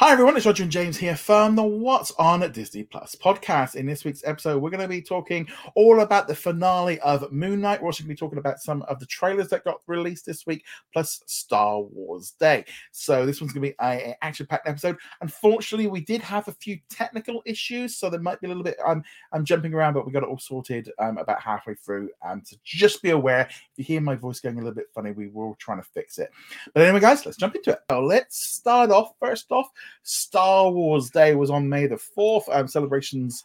Hi 0.00 0.12
everyone, 0.12 0.36
it's 0.36 0.46
Roger 0.46 0.62
and 0.62 0.70
James 0.70 0.96
here 0.96 1.16
from 1.16 1.56
the 1.56 1.62
What's 1.64 2.12
on 2.20 2.44
at 2.44 2.52
Disney 2.52 2.84
Plus 2.84 3.16
podcast. 3.16 3.74
In 3.74 3.84
this 3.84 4.04
week's 4.04 4.22
episode, 4.24 4.62
we're 4.62 4.70
going 4.70 4.80
to 4.80 4.86
be 4.86 5.02
talking 5.02 5.48
all 5.74 6.02
about 6.02 6.28
the 6.28 6.36
finale 6.36 7.00
of 7.00 7.32
Moon 7.32 7.60
Knight. 7.60 7.82
We're 7.82 7.88
also 7.88 8.04
going 8.04 8.10
to 8.10 8.14
be 8.14 8.16
talking 8.16 8.38
about 8.38 8.60
some 8.60 8.82
of 8.82 9.00
the 9.00 9.06
trailers 9.06 9.48
that 9.48 9.64
got 9.64 9.80
released 9.88 10.24
this 10.24 10.46
week, 10.46 10.64
plus 10.92 11.20
Star 11.26 11.80
Wars 11.80 12.30
Day. 12.38 12.64
So 12.92 13.26
this 13.26 13.40
one's 13.40 13.52
going 13.52 13.64
to 13.64 13.70
be 13.70 13.74
an 13.80 14.14
action-packed 14.22 14.68
episode. 14.68 14.98
Unfortunately, 15.20 15.88
we 15.88 16.00
did 16.00 16.22
have 16.22 16.46
a 16.46 16.52
few 16.52 16.78
technical 16.88 17.42
issues, 17.44 17.96
so 17.96 18.08
there 18.08 18.20
might 18.20 18.40
be 18.40 18.46
a 18.46 18.50
little 18.50 18.62
bit. 18.62 18.78
I'm 18.86 19.02
I'm 19.32 19.44
jumping 19.44 19.74
around, 19.74 19.94
but 19.94 20.06
we 20.06 20.12
got 20.12 20.22
it 20.22 20.28
all 20.28 20.38
sorted 20.38 20.92
um, 21.00 21.18
about 21.18 21.42
halfway 21.42 21.74
through. 21.74 22.10
Um, 22.24 22.42
so 22.44 22.56
just 22.62 23.02
be 23.02 23.10
aware 23.10 23.48
if 23.50 23.72
you 23.74 23.82
hear 23.82 24.00
my 24.00 24.14
voice 24.14 24.38
going 24.38 24.54
a 24.54 24.58
little 24.58 24.74
bit 24.74 24.92
funny, 24.94 25.10
we 25.10 25.26
were 25.26 25.54
trying 25.58 25.82
to 25.82 25.88
fix 25.92 26.20
it. 26.20 26.30
But 26.72 26.84
anyway, 26.84 27.00
guys, 27.00 27.26
let's 27.26 27.36
jump 27.36 27.56
into 27.56 27.72
it. 27.72 27.80
So 27.90 28.00
let's 28.00 28.38
start 28.38 28.92
off 28.92 29.14
first 29.18 29.50
off 29.50 29.68
Star 30.02 30.70
Wars 30.70 31.10
Day 31.10 31.34
was 31.34 31.50
on 31.50 31.68
May 31.68 31.86
the 31.86 31.96
4th. 31.96 32.44
Um, 32.50 32.68
celebrations, 32.68 33.44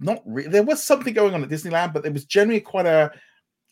not 0.00 0.22
really, 0.26 0.48
there 0.48 0.62
was 0.62 0.82
something 0.82 1.14
going 1.14 1.34
on 1.34 1.42
at 1.42 1.48
Disneyland, 1.48 1.92
but 1.92 2.06
it 2.06 2.12
was 2.12 2.24
generally 2.24 2.60
quite 2.60 2.86
a, 2.86 3.10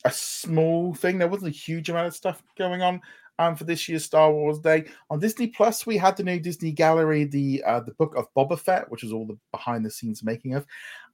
a 0.05 0.11
small 0.11 0.95
thing. 0.95 1.19
There 1.19 1.29
wasn't 1.29 1.55
a 1.55 1.59
huge 1.59 1.89
amount 1.89 2.09
of 2.09 2.15
stuff 2.15 2.43
going 2.57 2.83
on 2.83 3.01
um, 3.39 3.57
for 3.57 3.65
this 3.65 3.89
year's 3.89 4.05
Star 4.05 4.33
Wars 4.33 4.59
Day. 4.59 4.85
On 5.11 5.19
Disney 5.19 5.49
Plus, 5.49 5.87
we 5.87 5.97
had 5.97 6.17
the 6.17 6.25
new 6.25 6.41
Disney 6.41 6.73
Gallery, 6.73 7.25
the 7.25 7.63
uh, 7.65 7.81
the 7.81 7.93
book 7.93 8.15
of 8.17 8.33
Boba 8.35 8.59
Fett, 8.59 8.91
which 8.91 9.03
was 9.03 9.13
all 9.13 9.27
the 9.27 9.39
behind 9.53 9.85
the 9.85 9.91
scenes 9.91 10.23
making 10.23 10.55
of. 10.55 10.67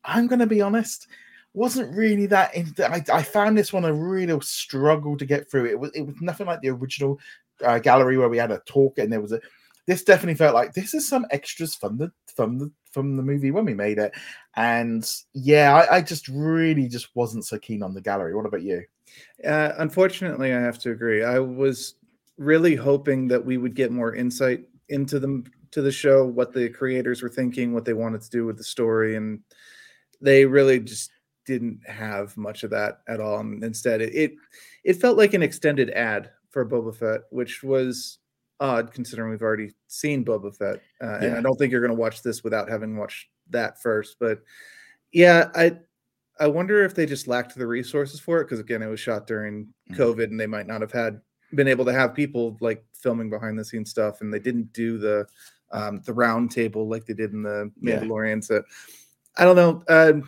I'm 0.05 0.27
going 0.27 0.39
to 0.41 0.47
be 0.47 0.61
honest, 0.61 1.09
wasn't 1.55 1.95
really 1.95 2.27
that. 2.27 2.55
In, 2.55 2.75
I, 2.81 3.05
I 3.13 3.23
found 3.23 3.57
this 3.57 3.73
one 3.73 3.85
a 3.85 3.93
real 3.93 4.41
struggle 4.41 5.17
to 5.17 5.27
get 5.27 5.51
through. 5.51 5.67
It 5.67 5.79
was 5.79 5.91
it 5.95 6.03
was 6.03 6.21
nothing 6.21 6.47
like 6.47 6.61
the 6.61 6.71
original 6.71 7.19
uh, 7.65 7.79
gallery 7.79 8.17
where 8.17 8.29
we 8.29 8.39
had 8.39 8.51
a 8.51 8.63
talk 8.67 8.99
and 8.99 9.13
there 9.13 9.21
was 9.21 9.33
a 9.33 9.41
this 9.87 10.05
definitely 10.05 10.37
felt 10.37 10.55
like 10.55 10.73
this 10.73 10.95
is 10.95 11.09
some 11.09 11.27
extras 11.31 11.75
from 11.75 11.99
the 11.99 12.13
from 12.35 12.59
the 12.59 12.71
from 12.93 13.17
the 13.17 13.23
movie 13.23 13.51
when 13.51 13.65
we 13.65 13.75
made 13.75 13.99
it. 13.99 14.13
And 14.57 15.09
yeah, 15.35 15.75
I, 15.75 15.97
I 15.97 16.01
just 16.03 16.29
really 16.29 16.89
just 16.89 17.09
wasn't 17.15 17.47
so 17.47 17.59
keen 17.59 17.83
on 17.83 17.95
the 17.95 18.01
gallery. 18.01 18.35
What 18.35 18.47
about 18.47 18.63
you? 18.63 18.85
Uh, 19.45 19.73
unfortunately, 19.79 20.53
I 20.53 20.61
have 20.61 20.79
to 20.81 20.91
agree. 20.91 21.25
I 21.25 21.39
was 21.39 21.95
really 22.39 22.75
hoping 22.75 23.29
that 23.29 23.45
we 23.45 23.59
would 23.59 23.75
get 23.75 23.93
more 23.93 24.15
insight 24.15 24.65
into 24.89 25.19
the 25.19 25.45
to 25.73 25.83
the 25.83 25.93
show, 25.93 26.25
what 26.27 26.53
the 26.53 26.69
creators 26.69 27.23
were 27.23 27.29
thinking, 27.29 27.73
what 27.73 27.85
they 27.85 27.95
wanted 27.95 28.21
to 28.23 28.31
do 28.31 28.45
with 28.45 28.59
the 28.59 28.65
story, 28.65 29.17
and 29.17 29.41
they 30.21 30.45
really 30.45 30.79
just 30.79 31.11
didn't 31.45 31.81
have 31.89 32.37
much 32.37 32.63
of 32.63 32.71
that 32.71 33.01
at 33.09 33.21
all. 33.21 33.41
And 33.41 33.65
instead, 33.65 34.01
it, 34.01 34.15
it 34.15 34.35
it 34.85 34.95
felt 34.95 35.17
like 35.19 35.35
an 35.35 35.43
extended 35.43 35.91
ad 35.91 36.31
for 36.51 36.65
Boba 36.65 36.95
Fett, 36.95 37.23
which 37.31 37.63
was 37.63 38.19
odd 38.61 38.93
considering 38.93 39.31
we've 39.31 39.43
already 39.43 39.73
seen 39.89 40.25
Boba 40.25 40.57
Fett, 40.57 40.81
uh, 41.03 41.19
yeah. 41.21 41.25
and 41.25 41.37
I 41.37 41.41
don't 41.41 41.57
think 41.57 41.73
you're 41.73 41.81
going 41.81 41.95
to 41.95 42.01
watch 42.01 42.23
this 42.23 42.45
without 42.45 42.69
having 42.69 42.97
watched 42.97 43.29
that 43.51 43.81
first. 43.83 44.17
But 44.21 44.41
yeah, 45.13 45.51
I 45.55 45.79
I 46.39 46.47
wonder 46.47 46.85
if 46.85 46.95
they 46.95 47.07
just 47.07 47.29
lacked 47.29 47.55
the 47.55 47.67
resources 47.67 48.21
for 48.21 48.41
it 48.41 48.45
because 48.45 48.61
again, 48.61 48.83
it 48.83 48.89
was 48.89 49.01
shot 49.01 49.27
during 49.27 49.67
mm-hmm. 49.91 50.01
COVID, 50.01 50.25
and 50.25 50.41
they 50.41 50.47
might 50.47 50.67
not 50.67 50.81
have 50.81 50.93
had 50.93 51.21
been 51.55 51.69
able 51.69 51.85
to 51.85 51.93
have 51.93 52.15
people 52.15 52.57
like 52.61 52.85
filming 52.95 53.31
behind 53.31 53.59
the 53.59 53.65
scenes 53.65 53.91
stuff, 53.91 54.21
and 54.21 54.33
they 54.33 54.39
didn't 54.39 54.73
do 54.73 54.99
the 54.99 55.27
um, 55.71 56.01
the 56.05 56.13
round 56.13 56.51
table 56.51 56.89
like 56.89 57.07
they 57.07 57.15
did 57.15 57.33
in 57.33 57.43
the 57.43 57.71
Mandalorian. 57.83 58.37
Yeah. 58.37 58.59
So 58.59 58.63
I 59.37 59.45
don't 59.45 59.57
know. 59.57 59.83
Uh, 59.89 60.21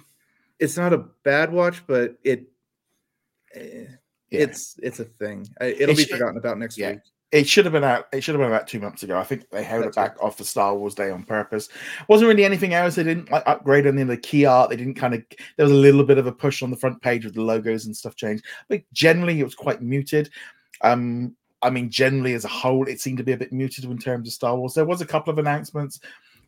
it's 0.59 0.77
not 0.77 0.93
a 0.93 0.99
bad 1.25 1.53
watch, 1.53 1.87
but 1.87 2.17
it. 2.23 2.47
Eh, 3.55 3.85
yeah. 4.31 4.41
It's 4.41 4.77
it's 4.83 5.01
a 5.01 5.05
thing. 5.05 5.47
It'll 5.61 5.91
it 5.91 5.97
be 5.97 6.05
forgotten 6.05 6.37
about 6.37 6.59
next 6.59 6.77
yeah. 6.77 6.93
week. 6.93 7.01
It 7.35 7.49
should 7.49 7.65
have 7.65 7.73
been 7.73 7.83
out. 7.83 8.07
It 8.13 8.23
should 8.23 8.37
have 8.37 8.41
been 8.41 8.53
about 8.53 8.69
two 8.69 8.79
months 8.79 9.03
ago. 9.03 9.19
I 9.19 9.25
think 9.25 9.51
they 9.51 9.65
held 9.65 9.83
That's 9.83 9.97
it 9.97 10.01
back 10.01 10.21
right. 10.21 10.25
off 10.25 10.37
the 10.37 10.45
Star 10.45 10.77
Wars 10.77 10.95
Day 10.95 11.11
on 11.11 11.25
purpose. 11.25 11.69
Wasn't 12.07 12.29
really 12.29 12.45
anything 12.45 12.75
else. 12.75 12.95
They 12.95 13.03
didn't 13.03 13.29
like 13.29 13.43
upgrade 13.45 13.89
any 13.89 14.03
of 14.03 14.09
the 14.09 14.17
key 14.17 14.47
art. 14.47 14.71
They 14.71 14.77
didn't 14.77 14.95
kind 14.95 15.15
of. 15.15 15.25
There 15.57 15.67
was 15.67 15.73
a 15.73 15.75
little 15.75 16.05
bit 16.05 16.19
of 16.19 16.29
a 16.29 16.33
push 16.33 16.63
on 16.63 16.71
the 16.71 16.77
front 16.77 17.03
page 17.03 17.25
with 17.25 17.35
the 17.35 17.43
logos 17.43 17.87
and 17.87 17.97
stuff 17.97 18.15
changed, 18.15 18.45
but 18.69 18.83
generally 18.93 19.41
it 19.41 19.45
was 19.45 19.57
quite 19.57 19.83
muted. 19.83 20.31
Um, 20.83 21.35
I 21.61 21.71
mean, 21.71 21.91
generally 21.91 22.35
as 22.35 22.45
a 22.45 22.49
whole, 22.49 22.87
it 22.87 23.01
seemed 23.01 23.19
to 23.19 23.25
be 23.25 23.33
a 23.33 23.37
bit 23.37 23.53
muted 23.53 23.85
in 23.85 23.99
terms 23.99 24.29
of 24.29 24.35
Star 24.35 24.57
Wars. 24.57 24.75
There 24.75 24.85
was 24.85 25.01
a 25.01 25.07
couple 25.07 25.33
of 25.33 25.39
announcements. 25.39 25.99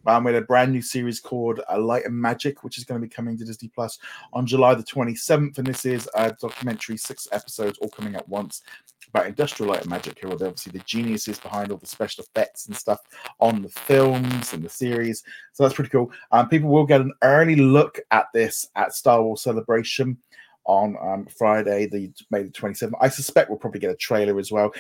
Um, 0.07 0.25
we 0.25 0.33
had 0.33 0.43
a 0.43 0.47
brand 0.47 0.73
new 0.73 0.83
series 0.83 1.21
called 1.21 1.61
uh, 1.71 1.79
Light 1.79 2.05
and 2.05 2.15
Magic, 2.15 2.63
which 2.63 2.79
is 2.79 2.85
going 2.85 3.01
to 3.01 3.07
be 3.07 3.13
coming 3.13 3.37
to 3.39 3.45
Disney 3.45 3.69
Plus 3.75 3.99
on 4.33 4.47
July 4.47 4.75
the 4.75 4.83
27th. 4.83 5.59
And 5.59 5.67
this 5.67 5.85
is 5.85 6.09
a 6.15 6.33
documentary, 6.33 6.97
six 6.97 7.27
episodes, 7.33 7.79
all 7.79 7.89
coming 7.89 8.15
at 8.15 8.29
once 8.29 8.63
about 9.09 9.27
Industrial 9.27 9.71
Light 9.71 9.83
and 9.83 9.91
Magic, 9.91 10.19
who 10.21 10.29
are 10.29 10.33
obviously 10.33 10.73
the 10.73 10.85
geniuses 10.85 11.39
behind 11.39 11.71
all 11.71 11.79
the 11.79 11.87
special 11.87 12.25
effects 12.25 12.67
and 12.67 12.77
stuff 12.77 13.01
on 13.41 13.63
the 13.63 13.69
films 13.69 14.53
and 14.53 14.63
the 14.63 14.69
series. 14.69 15.23
So 15.53 15.63
that's 15.63 15.75
pretty 15.75 15.91
cool. 15.91 16.11
Um, 16.33 16.49
people 16.49 16.71
will 16.71 16.87
get 16.87 17.01
an 17.01 17.13
early 17.23 17.57
look 17.57 18.01
at 18.11 18.27
this 18.35 18.69
at 18.77 18.95
Star 18.95 19.23
Wars 19.23 19.43
Celebration 19.43 20.19
on 20.65 20.97
um, 21.01 21.27
Friday, 21.27 21.87
the 21.87 22.13
May 22.31 22.45
the 22.45 22.51
27th. 22.51 22.93
I 23.01 23.09
suspect 23.09 23.49
we'll 23.49 23.59
probably 23.59 23.81
get 23.81 23.91
a 23.91 23.97
trailer 23.97 24.39
as 24.39 24.51
well. 24.51 24.73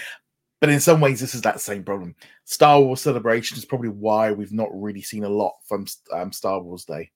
But 0.60 0.70
in 0.70 0.80
some 0.80 1.00
ways, 1.00 1.20
this 1.20 1.34
is 1.34 1.42
that 1.42 1.60
same 1.60 1.84
problem. 1.84 2.14
Star 2.44 2.80
Wars 2.80 3.02
Celebration 3.02 3.58
is 3.58 3.64
probably 3.64 3.90
why 3.90 4.32
we've 4.32 4.52
not 4.52 4.68
really 4.72 5.02
seen 5.02 5.24
a 5.24 5.28
lot 5.28 5.54
from 5.66 5.86
um, 6.12 6.32
Star 6.32 6.60
Wars 6.60 6.84
Day. 6.84 7.10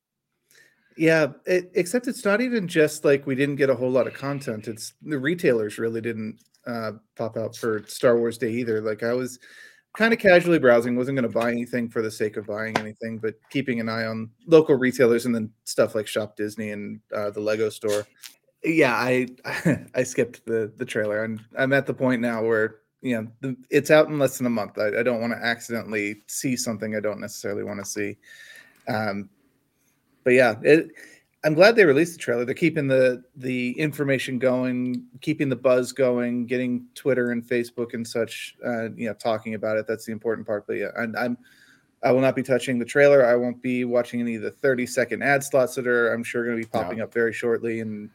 Yeah, 0.97 1.29
it, 1.47 1.71
except 1.75 2.09
it's 2.09 2.25
not 2.25 2.43
even 2.43 2.69
just 2.69 3.05
like 3.05 3.27
we 3.27 3.35
didn't 3.35 3.57
get 3.57 3.71
a 3.71 3.75
whole 3.75 3.91
lot 3.91 4.07
of 4.07 4.13
content. 4.13 4.69
It's 4.69 4.93
the 5.03 5.19
retailers 5.19 5.79
really 5.79 6.03
didn't 6.03 6.39
uh, 6.67 6.93
pop 7.17 7.39
out 7.39 7.57
for 7.57 7.83
Star 7.87 8.19
Wars 8.19 8.37
Day 8.37 8.53
either. 8.53 8.83
Like 8.83 9.03
I 9.03 9.15
was 9.15 9.39
kind 9.97 10.13
of 10.13 10.19
casually 10.19 10.59
browsing, 10.59 10.97
wasn't 10.97 11.17
going 11.17 11.31
to 11.31 11.39
buy 11.39 11.51
anything 11.51 11.89
for 11.89 12.03
the 12.03 12.11
sake 12.11 12.37
of 12.37 12.47
buying 12.47 12.77
anything, 12.79 13.19
but 13.19 13.35
keeping 13.51 13.81
an 13.81 13.89
eye 13.89 14.05
on 14.05 14.31
local 14.47 14.77
retailers 14.77 15.27
and 15.27 15.35
then 15.35 15.51
stuff 15.65 15.95
like 15.95 16.07
Shop 16.07 16.37
Disney 16.37 16.71
and 16.71 17.01
uh, 17.15 17.31
the 17.31 17.41
Lego 17.41 17.71
store. 17.71 18.07
Yeah, 18.63 18.95
I 18.95 19.29
I 19.95 20.03
skipped 20.03 20.45
the 20.45 20.73
the 20.77 20.85
trailer, 20.85 21.25
and 21.25 21.41
I'm 21.57 21.73
at 21.73 21.87
the 21.87 21.95
point 21.95 22.21
now 22.21 22.45
where 22.45 22.77
you 23.03 23.17
know 23.17 23.29
the, 23.41 23.57
it's 23.71 23.91
out 23.91 24.09
in 24.09 24.19
less 24.19 24.39
than 24.39 24.47
a 24.47 24.51
month. 24.51 24.79
I, 24.79 24.99
I 24.99 25.03
don't 25.03 25.21
want 25.21 25.33
to 25.33 25.39
accidentally 25.39 26.23
see 26.27 26.57
something 26.57 26.95
I 26.95 27.01
don't 27.01 27.21
necessarily 27.21 27.65
want 27.65 27.81
to 27.81 27.85
see. 27.85 28.17
Um, 28.89 29.31
but 30.25 30.33
yeah, 30.33 30.55
it 30.63 30.91
I'm 31.43 31.55
glad 31.55 31.75
they 31.75 31.87
released 31.87 32.13
the 32.13 32.19
trailer. 32.19 32.45
They're 32.45 32.55
keeping 32.55 32.87
the 32.87 33.23
the 33.37 33.73
information 33.79 34.39
going, 34.39 35.07
keeping 35.23 35.49
the 35.49 35.57
buzz 35.57 35.93
going, 35.93 36.47
getting 36.47 36.87
Twitter 36.95 37.31
and 37.31 37.43
Facebook 37.43 37.95
and 37.95 38.07
such, 38.07 38.57
uh, 38.65 38.91
you 38.91 39.07
know, 39.07 39.15
talking 39.15 39.55
about 39.55 39.79
it. 39.79 39.87
That's 39.87 40.05
the 40.05 40.13
important 40.13 40.47
part. 40.47 40.67
But 40.67 40.75
yeah, 40.75 40.91
and 40.97 41.17
I'm 41.17 41.39
I 42.03 42.13
will 42.13 42.21
not 42.21 42.37
be 42.37 42.43
touching 42.43 42.79
the 42.79 42.85
trailer. 42.85 43.25
I 43.25 43.37
won't 43.37 43.63
be 43.63 43.85
watching 43.85 44.21
any 44.21 44.35
of 44.35 44.43
the 44.43 44.51
30 44.51 44.87
second 44.87 45.23
ad 45.23 45.43
slots 45.43 45.75
that 45.75 45.87
are 45.87 46.13
I'm 46.13 46.25
sure 46.25 46.45
going 46.45 46.57
to 46.57 46.63
be 46.63 46.71
popping 46.71 46.99
no. 46.99 47.05
up 47.05 47.15
very 47.15 47.33
shortly. 47.33 47.81
And 47.81 48.11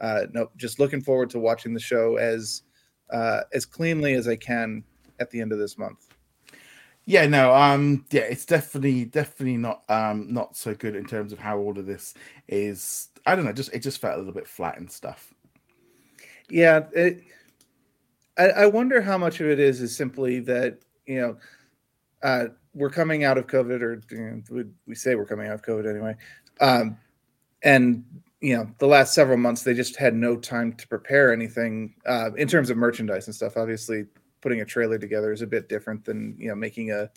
uh, 0.00 0.26
no, 0.32 0.50
just 0.56 0.78
looking 0.78 1.00
forward 1.00 1.30
to 1.30 1.38
watching 1.38 1.72
the 1.72 1.80
show 1.80 2.16
as 2.16 2.62
uh, 3.10 3.42
as 3.52 3.64
cleanly 3.64 4.14
as 4.14 4.28
I 4.28 4.36
can 4.36 4.84
at 5.20 5.30
the 5.30 5.40
end 5.40 5.52
of 5.52 5.58
this 5.58 5.78
month. 5.78 6.06
Yeah, 7.08 7.26
no, 7.26 7.54
um, 7.54 8.04
yeah, 8.10 8.22
it's 8.22 8.44
definitely, 8.44 9.04
definitely 9.04 9.56
not, 9.56 9.84
um, 9.88 10.32
not 10.32 10.56
so 10.56 10.74
good 10.74 10.96
in 10.96 11.04
terms 11.04 11.32
of 11.32 11.38
how 11.38 11.58
all 11.58 11.78
of 11.78 11.86
this 11.86 12.14
is. 12.48 13.08
I 13.24 13.36
don't 13.36 13.44
know, 13.44 13.52
just 13.52 13.72
it 13.72 13.78
just 13.78 14.00
felt 14.00 14.16
a 14.16 14.18
little 14.18 14.32
bit 14.32 14.48
flat 14.48 14.78
and 14.78 14.90
stuff. 14.90 15.32
Yeah, 16.48 16.80
it, 16.92 17.22
I, 18.36 18.48
I 18.48 18.66
wonder 18.66 19.00
how 19.00 19.18
much 19.18 19.40
of 19.40 19.48
it 19.48 19.60
is 19.60 19.80
is 19.80 19.96
simply 19.96 20.40
that 20.40 20.80
you 21.06 21.20
know, 21.20 21.36
uh, 22.22 22.46
we're 22.74 22.90
coming 22.90 23.24
out 23.24 23.38
of 23.38 23.46
COVID, 23.46 23.80
or 23.80 24.02
you 24.10 24.42
know, 24.50 24.64
we 24.86 24.94
say 24.94 25.14
we're 25.14 25.26
coming 25.26 25.46
out 25.46 25.54
of 25.54 25.62
COVID 25.62 25.88
anyway, 25.88 26.16
um, 26.60 26.98
and 27.62 28.04
you 28.40 28.56
know, 28.56 28.70
the 28.78 28.86
last 28.86 29.14
several 29.14 29.38
months 29.38 29.62
they 29.62 29.74
just 29.74 29.96
had 29.96 30.14
no 30.14 30.36
time 30.36 30.72
to 30.74 30.86
prepare 30.88 31.32
anything 31.32 31.94
uh, 32.06 32.30
in 32.36 32.48
terms 32.48 32.70
of 32.70 32.76
merchandise 32.76 33.26
and 33.26 33.34
stuff. 33.34 33.56
Obviously, 33.56 34.04
putting 34.42 34.60
a 34.60 34.64
trailer 34.64 34.98
together 34.98 35.32
is 35.32 35.42
a 35.42 35.46
bit 35.46 35.68
different 35.68 36.04
than 36.04 36.36
you 36.38 36.48
know 36.48 36.54
making 36.54 36.92
a 36.92 37.10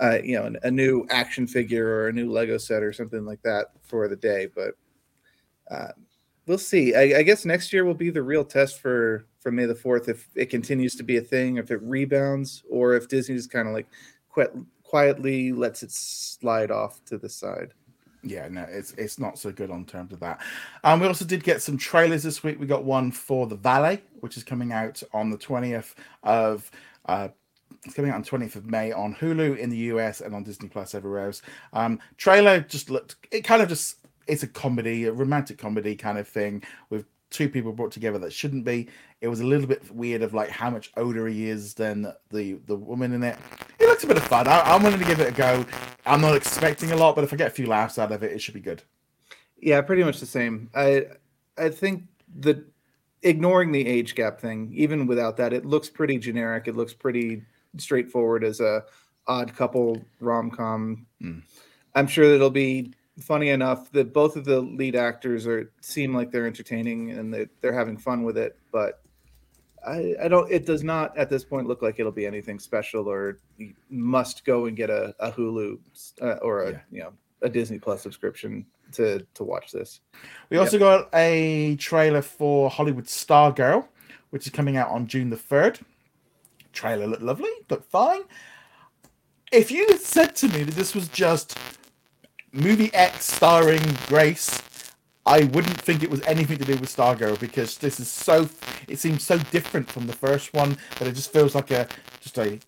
uh, 0.00 0.18
you 0.22 0.36
know 0.36 0.52
a 0.64 0.70
new 0.70 1.06
action 1.10 1.46
figure 1.46 1.86
or 1.86 2.08
a 2.08 2.12
new 2.12 2.30
Lego 2.30 2.58
set 2.58 2.82
or 2.82 2.92
something 2.92 3.24
like 3.24 3.42
that 3.42 3.68
for 3.82 4.08
the 4.08 4.16
day. 4.16 4.48
But 4.52 4.74
uh, 5.70 5.92
we'll 6.46 6.58
see. 6.58 6.94
I, 6.94 7.18
I, 7.18 7.22
guess 7.22 7.44
next 7.44 7.72
year 7.72 7.84
will 7.84 7.94
be 7.94 8.10
the 8.10 8.22
real 8.22 8.44
test 8.44 8.80
for 8.80 9.26
for 9.40 9.52
May 9.52 9.66
the 9.66 9.74
Fourth 9.74 10.08
if 10.08 10.28
it 10.34 10.46
continues 10.46 10.96
to 10.96 11.04
be 11.04 11.18
a 11.18 11.22
thing, 11.22 11.58
if 11.58 11.70
it 11.70 11.80
rebounds, 11.82 12.64
or 12.68 12.94
if 12.94 13.06
Disney 13.06 13.36
just 13.36 13.52
kind 13.52 13.68
of 13.68 13.74
like 13.74 13.86
quit, 14.28 14.52
quietly 14.82 15.52
lets 15.52 15.84
it 15.84 15.92
slide 15.92 16.72
off 16.72 17.04
to 17.04 17.16
the 17.16 17.28
side 17.28 17.74
yeah, 18.22 18.48
no, 18.48 18.66
it's 18.68 18.92
it's 18.92 19.18
not 19.18 19.38
so 19.38 19.52
good 19.52 19.70
on 19.70 19.84
terms 19.84 20.12
of 20.12 20.20
that. 20.20 20.40
Um, 20.84 21.00
we 21.00 21.06
also 21.06 21.24
did 21.24 21.44
get 21.44 21.62
some 21.62 21.78
trailers 21.78 22.22
this 22.22 22.42
week. 22.42 22.58
We 22.58 22.66
got 22.66 22.84
one 22.84 23.10
for 23.12 23.46
The 23.46 23.56
Valet, 23.56 24.02
which 24.20 24.36
is 24.36 24.44
coming 24.44 24.72
out 24.72 25.02
on 25.12 25.30
the 25.30 25.38
twentieth 25.38 25.94
of. 26.22 26.70
Uh, 27.06 27.28
it's 27.84 27.94
coming 27.94 28.10
out 28.10 28.16
on 28.16 28.24
20th 28.24 28.56
of 28.56 28.66
May 28.66 28.92
on 28.92 29.14
Hulu 29.14 29.56
in 29.56 29.70
the 29.70 29.76
US 29.76 30.20
and 30.20 30.34
on 30.34 30.42
Disney 30.42 30.68
Plus 30.68 30.94
everywhere 30.94 31.26
else. 31.26 31.42
Um, 31.72 32.00
trailer 32.16 32.60
just 32.60 32.90
looked, 32.90 33.16
it 33.30 33.42
kind 33.42 33.62
of 33.62 33.68
just, 33.68 33.98
it's 34.26 34.42
a 34.42 34.48
comedy, 34.48 35.04
a 35.04 35.12
romantic 35.12 35.58
comedy 35.58 35.94
kind 35.94 36.18
of 36.18 36.26
thing 36.26 36.62
with 36.90 37.04
two 37.30 37.48
people 37.48 37.72
brought 37.72 37.92
together 37.92 38.18
that 38.18 38.32
shouldn't 38.32 38.64
be. 38.64 38.88
It 39.20 39.28
was 39.28 39.40
a 39.40 39.46
little 39.46 39.66
bit 39.66 39.90
weird 39.90 40.22
of 40.22 40.34
like 40.34 40.48
how 40.48 40.70
much 40.70 40.90
older 40.96 41.26
he 41.26 41.48
is 41.48 41.74
than 41.74 42.12
the 42.30 42.58
the 42.66 42.76
woman 42.76 43.12
in 43.12 43.22
it. 43.22 43.36
It 43.78 43.86
looks 43.86 44.04
a 44.04 44.06
bit 44.06 44.16
of 44.16 44.24
fun. 44.24 44.48
I, 44.48 44.60
I'm 44.60 44.82
willing 44.82 45.00
to 45.00 45.04
give 45.04 45.20
it 45.20 45.28
a 45.28 45.32
go. 45.32 45.64
I'm 46.06 46.20
not 46.20 46.36
expecting 46.36 46.92
a 46.92 46.96
lot, 46.96 47.14
but 47.14 47.24
if 47.24 47.32
I 47.32 47.36
get 47.36 47.48
a 47.48 47.50
few 47.50 47.66
laughs 47.66 47.98
out 47.98 48.12
of 48.12 48.22
it, 48.22 48.32
it 48.32 48.40
should 48.40 48.54
be 48.54 48.60
good. 48.60 48.82
Yeah, 49.60 49.80
pretty 49.80 50.04
much 50.04 50.20
the 50.20 50.26
same. 50.26 50.70
I 50.74 51.06
I 51.56 51.68
think 51.68 52.04
the 52.38 52.64
ignoring 53.22 53.72
the 53.72 53.86
age 53.86 54.14
gap 54.14 54.40
thing, 54.40 54.72
even 54.74 55.06
without 55.06 55.36
that, 55.38 55.52
it 55.52 55.66
looks 55.66 55.88
pretty 55.88 56.18
generic. 56.18 56.68
It 56.68 56.76
looks 56.76 56.94
pretty 56.94 57.42
straightforward 57.76 58.44
as 58.44 58.60
a 58.60 58.84
odd 59.26 59.54
couple 59.54 60.02
rom 60.20 60.50
com. 60.50 61.06
Mm. 61.22 61.42
I'm 61.94 62.06
sure 62.06 62.28
that 62.28 62.36
it'll 62.36 62.50
be 62.50 62.92
funny 63.20 63.50
enough 63.50 63.90
that 63.92 64.12
both 64.12 64.36
of 64.36 64.44
the 64.44 64.60
lead 64.60 64.96
actors 64.96 65.46
are 65.46 65.70
seem 65.80 66.14
like 66.14 66.30
they're 66.30 66.46
entertaining 66.46 67.10
and 67.12 67.32
that 67.34 67.48
they're 67.60 67.72
having 67.74 67.96
fun 67.96 68.22
with 68.22 68.38
it. 68.38 68.56
But 68.72 69.00
I, 69.86 70.14
I 70.22 70.28
don't. 70.28 70.50
It 70.50 70.66
does 70.66 70.82
not 70.84 71.16
at 71.16 71.30
this 71.30 71.44
point 71.44 71.66
look 71.68 71.82
like 71.82 71.98
it'll 71.98 72.12
be 72.12 72.26
anything 72.26 72.58
special 72.58 73.08
or 73.08 73.38
you 73.56 73.74
must 73.90 74.44
go 74.44 74.66
and 74.66 74.76
get 74.76 74.90
a, 74.90 75.14
a 75.20 75.30
Hulu 75.32 75.78
uh, 76.22 76.34
or 76.42 76.62
a 76.64 76.70
Yeah. 76.72 76.80
you 76.90 77.00
know 77.00 77.12
a 77.42 77.48
Disney 77.48 77.78
Plus 77.78 78.02
subscription 78.02 78.66
to 78.92 79.24
to 79.34 79.44
watch 79.44 79.72
this. 79.72 80.00
We 80.50 80.56
also 80.56 80.78
got 80.78 81.08
a 81.14 81.76
trailer 81.76 82.22
for 82.22 82.70
Hollywood 82.70 83.04
Stargirl 83.04 83.86
which 84.30 84.46
is 84.46 84.52
coming 84.52 84.76
out 84.76 84.90
on 84.90 85.06
June 85.06 85.30
the 85.30 85.36
3rd. 85.36 85.80
Trailer 86.72 87.06
looked 87.06 87.22
lovely, 87.22 87.50
looked 87.70 87.90
fine. 87.90 88.20
If 89.52 89.70
you 89.70 89.86
had 89.88 90.00
said 90.00 90.36
to 90.36 90.48
me 90.48 90.62
that 90.64 90.74
this 90.74 90.94
was 90.94 91.08
just 91.08 91.58
movie 92.52 92.92
X 92.94 93.32
starring 93.32 93.82
Grace, 94.06 94.62
I 95.26 95.44
wouldn't 95.44 95.80
think 95.80 96.02
it 96.02 96.10
was 96.10 96.22
anything 96.22 96.58
to 96.58 96.64
do 96.64 96.76
with 96.76 96.94
Stargirl 96.94 97.38
because 97.38 97.76
this 97.78 98.00
is 98.00 98.08
so 98.08 98.48
it 98.88 98.98
seems 98.98 99.22
so 99.22 99.38
different 99.50 99.90
from 99.90 100.06
the 100.06 100.12
first 100.12 100.54
one 100.54 100.76
that 100.98 101.06
it 101.06 101.12
just 101.12 101.32
feels 101.32 101.54
like 101.54 101.70
a 101.70 101.86
just 102.20 102.38
a 102.38 102.58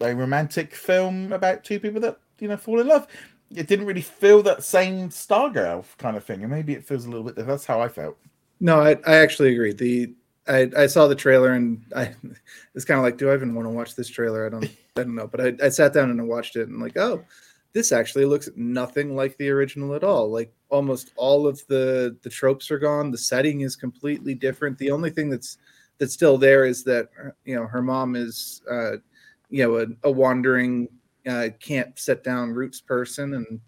a 0.00 0.14
romantic 0.14 0.74
film 0.74 1.32
about 1.32 1.64
two 1.64 1.78
people 1.78 2.00
that 2.00 2.18
you 2.40 2.48
know 2.48 2.56
fall 2.56 2.80
in 2.80 2.88
love. 2.88 3.06
It 3.54 3.66
didn't 3.66 3.86
really 3.86 4.02
feel 4.02 4.42
that 4.42 4.62
same 4.64 5.08
Stargirl 5.10 5.84
kind 5.96 6.16
of 6.16 6.24
thing, 6.24 6.42
and 6.42 6.50
maybe 6.50 6.74
it 6.74 6.84
feels 6.84 7.06
a 7.06 7.08
little 7.10 7.24
bit. 7.24 7.46
That's 7.46 7.64
how 7.64 7.80
I 7.80 7.88
felt. 7.88 8.16
No, 8.60 8.80
I, 8.80 8.96
I 9.06 9.16
actually 9.16 9.52
agree. 9.52 9.72
The 9.72 10.12
I, 10.48 10.70
I 10.76 10.86
saw 10.86 11.06
the 11.06 11.14
trailer 11.14 11.52
and 11.52 11.84
I 11.94 12.14
it's 12.74 12.84
kind 12.84 12.98
of 12.98 13.04
like, 13.04 13.16
do 13.16 13.30
I 13.30 13.34
even 13.34 13.54
want 13.54 13.66
to 13.66 13.70
watch 13.70 13.94
this 13.94 14.08
trailer? 14.08 14.44
I 14.46 14.48
don't 14.48 14.64
I 14.64 15.02
don't 15.04 15.14
know. 15.14 15.28
But 15.28 15.40
I, 15.40 15.66
I 15.66 15.68
sat 15.68 15.92
down 15.92 16.10
and 16.10 16.20
I 16.20 16.24
watched 16.24 16.56
it 16.56 16.68
and 16.68 16.80
like, 16.80 16.96
oh, 16.96 17.22
this 17.72 17.92
actually 17.92 18.24
looks 18.24 18.48
nothing 18.56 19.14
like 19.14 19.36
the 19.36 19.50
original 19.50 19.94
at 19.94 20.04
all. 20.04 20.30
Like 20.30 20.52
almost 20.68 21.12
all 21.16 21.46
of 21.46 21.60
the 21.68 22.16
the 22.22 22.30
tropes 22.30 22.70
are 22.70 22.78
gone. 22.78 23.10
The 23.10 23.18
setting 23.18 23.60
is 23.60 23.76
completely 23.76 24.34
different. 24.34 24.78
The 24.78 24.90
only 24.90 25.10
thing 25.10 25.30
that's 25.30 25.58
that's 25.98 26.12
still 26.12 26.38
there 26.38 26.64
is 26.64 26.84
that 26.84 27.08
you 27.44 27.54
know 27.54 27.66
her 27.66 27.82
mom 27.82 28.16
is 28.16 28.62
uh, 28.70 28.92
you 29.50 29.64
know 29.64 29.78
a, 29.78 29.86
a 30.08 30.10
wandering 30.10 30.88
uh, 31.28 31.48
can't 31.60 31.98
set 31.98 32.24
down 32.24 32.52
roots 32.52 32.80
person 32.80 33.34
and 33.34 33.60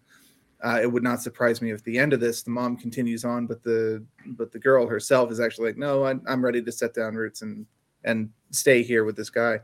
uh, 0.62 0.78
it 0.80 0.90
would 0.90 1.02
not 1.02 1.22
surprise 1.22 1.62
me 1.62 1.70
if 1.70 1.82
the 1.84 1.98
end 1.98 2.12
of 2.12 2.20
this 2.20 2.42
the 2.42 2.50
mom 2.50 2.76
continues 2.76 3.24
on 3.24 3.46
but 3.46 3.62
the 3.62 4.04
but 4.26 4.52
the 4.52 4.58
girl 4.58 4.86
herself 4.86 5.30
is 5.30 5.40
actually 5.40 5.68
like 5.68 5.76
no 5.76 6.04
i'm, 6.04 6.22
I'm 6.28 6.44
ready 6.44 6.62
to 6.62 6.72
set 6.72 6.94
down 6.94 7.14
roots 7.14 7.42
and 7.42 7.66
and 8.04 8.30
stay 8.50 8.82
here 8.82 9.04
with 9.04 9.16
this 9.16 9.30
guy 9.30 9.60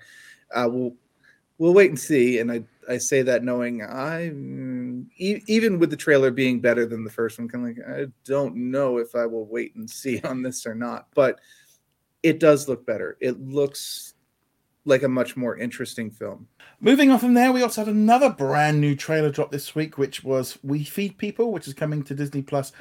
uh, 0.54 0.68
we'll 0.70 0.94
we'll 1.58 1.74
wait 1.74 1.90
and 1.90 1.98
see 1.98 2.38
and 2.38 2.50
i 2.50 2.62
i 2.88 2.98
say 2.98 3.22
that 3.22 3.44
knowing 3.44 3.82
i 3.82 4.26
even 5.18 5.78
with 5.78 5.90
the 5.90 5.96
trailer 5.96 6.30
being 6.30 6.60
better 6.60 6.86
than 6.86 7.04
the 7.04 7.10
first 7.10 7.38
one 7.38 7.48
kind 7.48 7.68
of 7.68 7.76
like 7.76 7.98
i 7.98 8.06
don't 8.24 8.54
know 8.56 8.98
if 8.98 9.14
i 9.14 9.26
will 9.26 9.46
wait 9.46 9.74
and 9.74 9.88
see 9.88 10.20
on 10.24 10.42
this 10.42 10.66
or 10.66 10.74
not 10.74 11.08
but 11.14 11.40
it 12.26 12.40
does 12.40 12.68
look 12.68 12.84
better. 12.84 13.16
It 13.20 13.40
looks 13.40 14.14
like 14.84 15.04
a 15.04 15.08
much 15.08 15.36
more 15.36 15.56
interesting 15.56 16.10
film. 16.10 16.48
Moving 16.80 17.08
on 17.10 17.20
from 17.20 17.34
there, 17.34 17.52
we 17.52 17.62
also 17.62 17.84
had 17.84 17.94
another 17.94 18.30
brand 18.30 18.80
new 18.80 18.96
trailer 18.96 19.30
drop 19.30 19.52
this 19.52 19.76
week, 19.76 19.96
which 19.96 20.24
was 20.24 20.58
We 20.64 20.82
Feed 20.82 21.18
People, 21.18 21.52
which 21.52 21.68
is 21.68 21.74
coming 21.74 22.02
to 22.02 22.16
Disney 22.16 22.42
Plus 22.42 22.72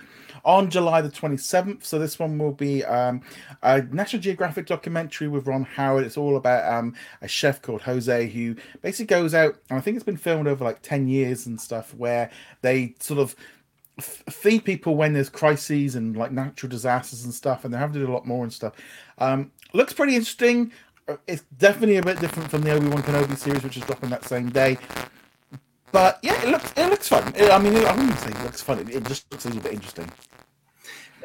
on 0.45 0.69
July 0.69 1.01
the 1.01 1.09
27th. 1.09 1.83
So 1.83 1.99
this 1.99 2.19
one 2.19 2.37
will 2.37 2.53
be 2.53 2.85
um, 2.85 3.21
a 3.63 3.81
National 3.81 4.21
Geographic 4.21 4.67
documentary 4.67 5.27
with 5.27 5.47
Ron 5.47 5.63
Howard. 5.63 6.05
It's 6.05 6.17
all 6.17 6.37
about 6.37 6.71
um, 6.71 6.93
a 7.21 7.27
chef 7.27 7.61
called 7.61 7.81
Jose 7.81 8.27
who 8.29 8.55
basically 8.81 9.07
goes 9.07 9.33
out, 9.33 9.57
and 9.69 9.77
I 9.77 9.81
think 9.81 9.95
it's 9.95 10.05
been 10.05 10.17
filmed 10.17 10.47
over 10.47 10.63
like 10.63 10.81
10 10.83 11.07
years 11.07 11.47
and 11.47 11.59
stuff, 11.59 11.93
where 11.95 12.29
they 12.61 12.95
sort 12.99 13.19
of 13.19 13.35
feed 13.99 14.65
people 14.65 14.95
when 14.95 15.13
there's 15.13 15.29
crises 15.29 15.95
and 15.95 16.15
like 16.15 16.31
natural 16.31 16.69
disasters 16.69 17.23
and 17.25 17.33
stuff, 17.33 17.65
and 17.65 17.73
they're 17.73 17.81
having 17.81 17.93
to 17.99 18.05
do 18.05 18.11
a 18.11 18.13
lot 18.13 18.27
more 18.27 18.43
and 18.43 18.53
stuff. 18.53 18.73
Um, 19.17 19.51
looks 19.73 19.93
pretty 19.93 20.15
interesting. 20.15 20.71
Uh, 21.07 21.17
It's 21.27 21.43
definitely 21.57 21.97
a 21.97 22.03
bit 22.03 22.19
different 22.19 22.49
from 22.51 22.61
the 22.61 22.71
Obi 22.71 22.87
Wan 22.87 23.03
Kenobi 23.03 23.37
series, 23.37 23.63
which 23.63 23.77
is 23.77 23.83
dropping 23.83 24.09
that 24.11 24.25
same 24.25 24.49
day. 24.49 24.77
But 25.95 26.19
yeah, 26.21 26.43
it 26.43 26.49
looks 26.49 26.73
it 26.75 26.89
looks 26.89 27.07
fun. 27.07 27.33
I 27.37 27.57
mean, 27.57 27.73
I 27.77 27.95
wouldn't 27.95 28.19
say 28.19 28.29
it 28.29 28.43
looks 28.43 28.61
fun. 28.61 28.79
It, 28.79 28.89
it 28.89 29.05
just 29.05 29.31
looks 29.31 29.45
a 29.45 29.47
little 29.47 29.63
bit 29.63 29.71
interesting. 29.71 30.11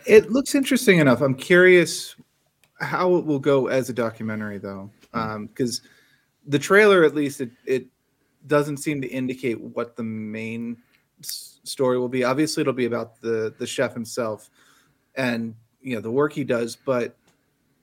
It 0.06 0.30
looks 0.30 0.54
interesting 0.54 1.00
enough. 1.00 1.22
I'm 1.22 1.34
curious 1.34 2.14
how 2.78 3.16
it 3.16 3.26
will 3.26 3.40
go 3.40 3.66
as 3.66 3.90
a 3.90 3.92
documentary, 3.92 4.58
though, 4.58 4.88
um, 5.12 5.46
because 5.46 5.82
the 6.46 6.58
trailer, 6.60 7.02
at 7.02 7.16
least, 7.16 7.40
it, 7.40 7.50
it 7.66 7.86
doesn't 8.46 8.76
seem 8.76 9.00
to 9.00 9.08
indicate 9.08 9.60
what 9.60 9.96
the 9.96 10.04
main 10.04 10.76
s- 11.18 11.58
story 11.64 11.98
will 11.98 12.08
be. 12.08 12.22
Obviously, 12.22 12.60
it'll 12.60 12.72
be 12.72 12.86
about 12.86 13.20
the 13.20 13.52
the 13.58 13.66
chef 13.66 13.92
himself 13.92 14.50
and 15.16 15.52
you 15.82 15.96
know 15.96 16.00
the 16.00 16.12
work 16.12 16.32
he 16.32 16.44
does, 16.44 16.76
but 16.76 17.16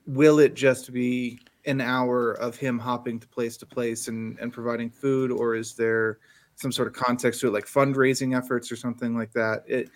will 0.05 0.39
it 0.39 0.53
just 0.53 0.93
be 0.93 1.37
an 1.65 1.81
hour 1.81 2.31
of 2.31 2.55
him 2.55 2.79
hopping 2.79 3.19
to 3.19 3.27
place 3.27 3.57
to 3.57 3.65
place 3.65 4.07
and 4.07 4.39
and 4.39 4.53
providing 4.53 4.89
food, 4.89 5.31
or 5.33 5.53
is 5.53 5.73
there 5.73 6.19
some 6.57 6.71
sort 6.71 6.87
of 6.87 6.93
context 6.93 7.39
to 7.41 7.47
it, 7.47 7.53
like 7.53 7.65
fundraising 7.65 8.37
efforts 8.37 8.71
or 8.71 8.75
something 8.75 9.15
like 9.15 9.31
that? 9.31 9.63
It 9.65 9.89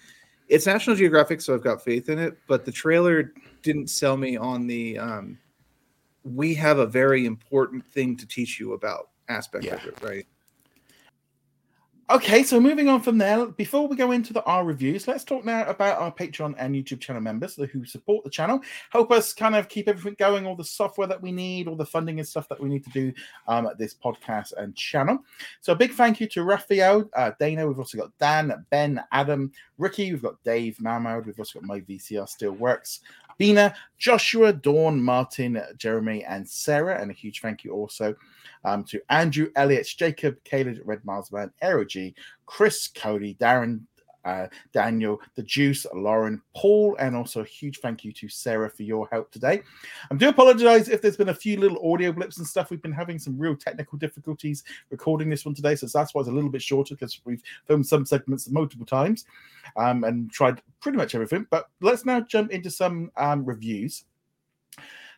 it's 0.47 0.65
National 0.65 0.95
Geographic, 0.95 1.39
so 1.39 1.53
I've 1.53 1.63
got 1.63 1.83
faith 1.83 2.09
in 2.09 2.19
it. 2.19 2.37
But 2.47 2.65
the 2.65 2.71
trailer 2.71 3.33
didn't 3.61 3.89
sell 3.89 4.17
me 4.17 4.37
on 4.37 4.67
the 4.67 4.97
um, 4.97 5.37
we 6.23 6.53
have 6.55 6.79
a 6.79 6.85
very 6.85 7.25
important 7.25 7.85
thing 7.85 8.15
to 8.17 8.27
teach 8.27 8.59
you 8.59 8.73
about 8.73 9.09
aspect 9.29 9.65
of 9.65 9.85
it, 9.85 10.01
right? 10.01 10.25
Okay, 12.11 12.43
so 12.43 12.59
moving 12.59 12.89
on 12.89 12.99
from 12.99 13.17
there, 13.17 13.45
before 13.45 13.87
we 13.87 13.95
go 13.95 14.11
into 14.11 14.33
the 14.33 14.43
R 14.43 14.65
reviews, 14.65 15.07
let's 15.07 15.23
talk 15.23 15.45
now 15.45 15.63
about 15.67 15.97
our 15.97 16.13
Patreon 16.13 16.55
and 16.57 16.75
YouTube 16.75 16.99
channel 16.99 17.21
members 17.21 17.55
who 17.71 17.85
support 17.85 18.25
the 18.25 18.29
channel, 18.29 18.59
help 18.89 19.11
us 19.13 19.31
kind 19.31 19.55
of 19.55 19.69
keep 19.69 19.87
everything 19.87 20.17
going, 20.19 20.45
all 20.45 20.57
the 20.57 20.65
software 20.65 21.07
that 21.07 21.21
we 21.21 21.31
need, 21.31 21.69
all 21.69 21.77
the 21.77 21.85
funding 21.85 22.19
and 22.19 22.27
stuff 22.27 22.49
that 22.49 22.59
we 22.59 22.67
need 22.67 22.83
to 22.83 22.89
do 22.89 23.13
um, 23.47 23.65
at 23.65 23.77
this 23.77 23.95
podcast 23.95 24.51
and 24.57 24.75
channel. 24.75 25.19
So 25.61 25.71
a 25.71 25.75
big 25.75 25.93
thank 25.93 26.19
you 26.19 26.27
to 26.27 26.43
Raphael, 26.43 27.09
uh, 27.15 27.31
Dana. 27.39 27.65
We've 27.65 27.79
also 27.79 27.97
got 27.97 28.11
Dan, 28.17 28.65
Ben, 28.71 29.01
Adam, 29.13 29.49
Ricky. 29.77 30.11
We've 30.11 30.21
got 30.21 30.43
Dave, 30.43 30.79
Malmod. 30.81 31.27
We've 31.27 31.39
also 31.39 31.59
got 31.59 31.67
my 31.67 31.79
VCR 31.79 32.27
still 32.27 32.51
works. 32.51 32.99
Bina, 33.41 33.73
Joshua, 33.97 34.53
Dawn, 34.53 35.01
Martin, 35.01 35.59
Jeremy, 35.75 36.23
and 36.25 36.47
Sarah. 36.47 37.01
And 37.01 37.09
a 37.09 37.13
huge 37.15 37.41
thank 37.41 37.63
you 37.63 37.71
also 37.71 38.13
um, 38.63 38.83
to 38.83 39.01
Andrew, 39.09 39.49
Elliott, 39.55 39.87
Jacob, 39.97 40.37
Caleb, 40.43 40.77
Red 40.85 41.03
Marsman, 41.03 41.51
Aero 41.59 41.83
G, 41.83 42.13
Chris, 42.45 42.87
Cody, 42.87 43.33
Darren, 43.33 43.81
uh, 44.25 44.47
Daniel, 44.73 45.21
the 45.35 45.43
Juice, 45.43 45.85
Lauren, 45.93 46.41
Paul, 46.55 46.95
and 46.99 47.15
also 47.15 47.41
a 47.41 47.45
huge 47.45 47.79
thank 47.79 48.03
you 48.03 48.11
to 48.13 48.29
Sarah 48.29 48.69
for 48.69 48.83
your 48.83 49.07
help 49.11 49.31
today. 49.31 49.61
I 50.09 50.15
do 50.15 50.29
apologize 50.29 50.89
if 50.89 51.01
there's 51.01 51.17
been 51.17 51.29
a 51.29 51.33
few 51.33 51.59
little 51.59 51.91
audio 51.91 52.11
blips 52.11 52.37
and 52.37 52.47
stuff. 52.47 52.69
We've 52.69 52.81
been 52.81 52.91
having 52.91 53.19
some 53.19 53.37
real 53.37 53.55
technical 53.55 53.97
difficulties 53.97 54.63
recording 54.89 55.29
this 55.29 55.45
one 55.45 55.55
today, 55.55 55.75
so 55.75 55.87
that's 55.87 56.13
why 56.13 56.21
it's 56.21 56.29
a 56.29 56.33
little 56.33 56.49
bit 56.49 56.61
shorter 56.61 56.95
because 56.95 57.19
we've 57.25 57.43
filmed 57.65 57.85
some 57.85 58.05
segments 58.05 58.49
multiple 58.49 58.85
times 58.85 59.25
um, 59.75 60.03
and 60.03 60.31
tried 60.31 60.61
pretty 60.79 60.97
much 60.97 61.15
everything. 61.15 61.45
But 61.49 61.69
let's 61.81 62.05
now 62.05 62.21
jump 62.21 62.51
into 62.51 62.69
some 62.69 63.11
um, 63.17 63.45
reviews. 63.45 64.05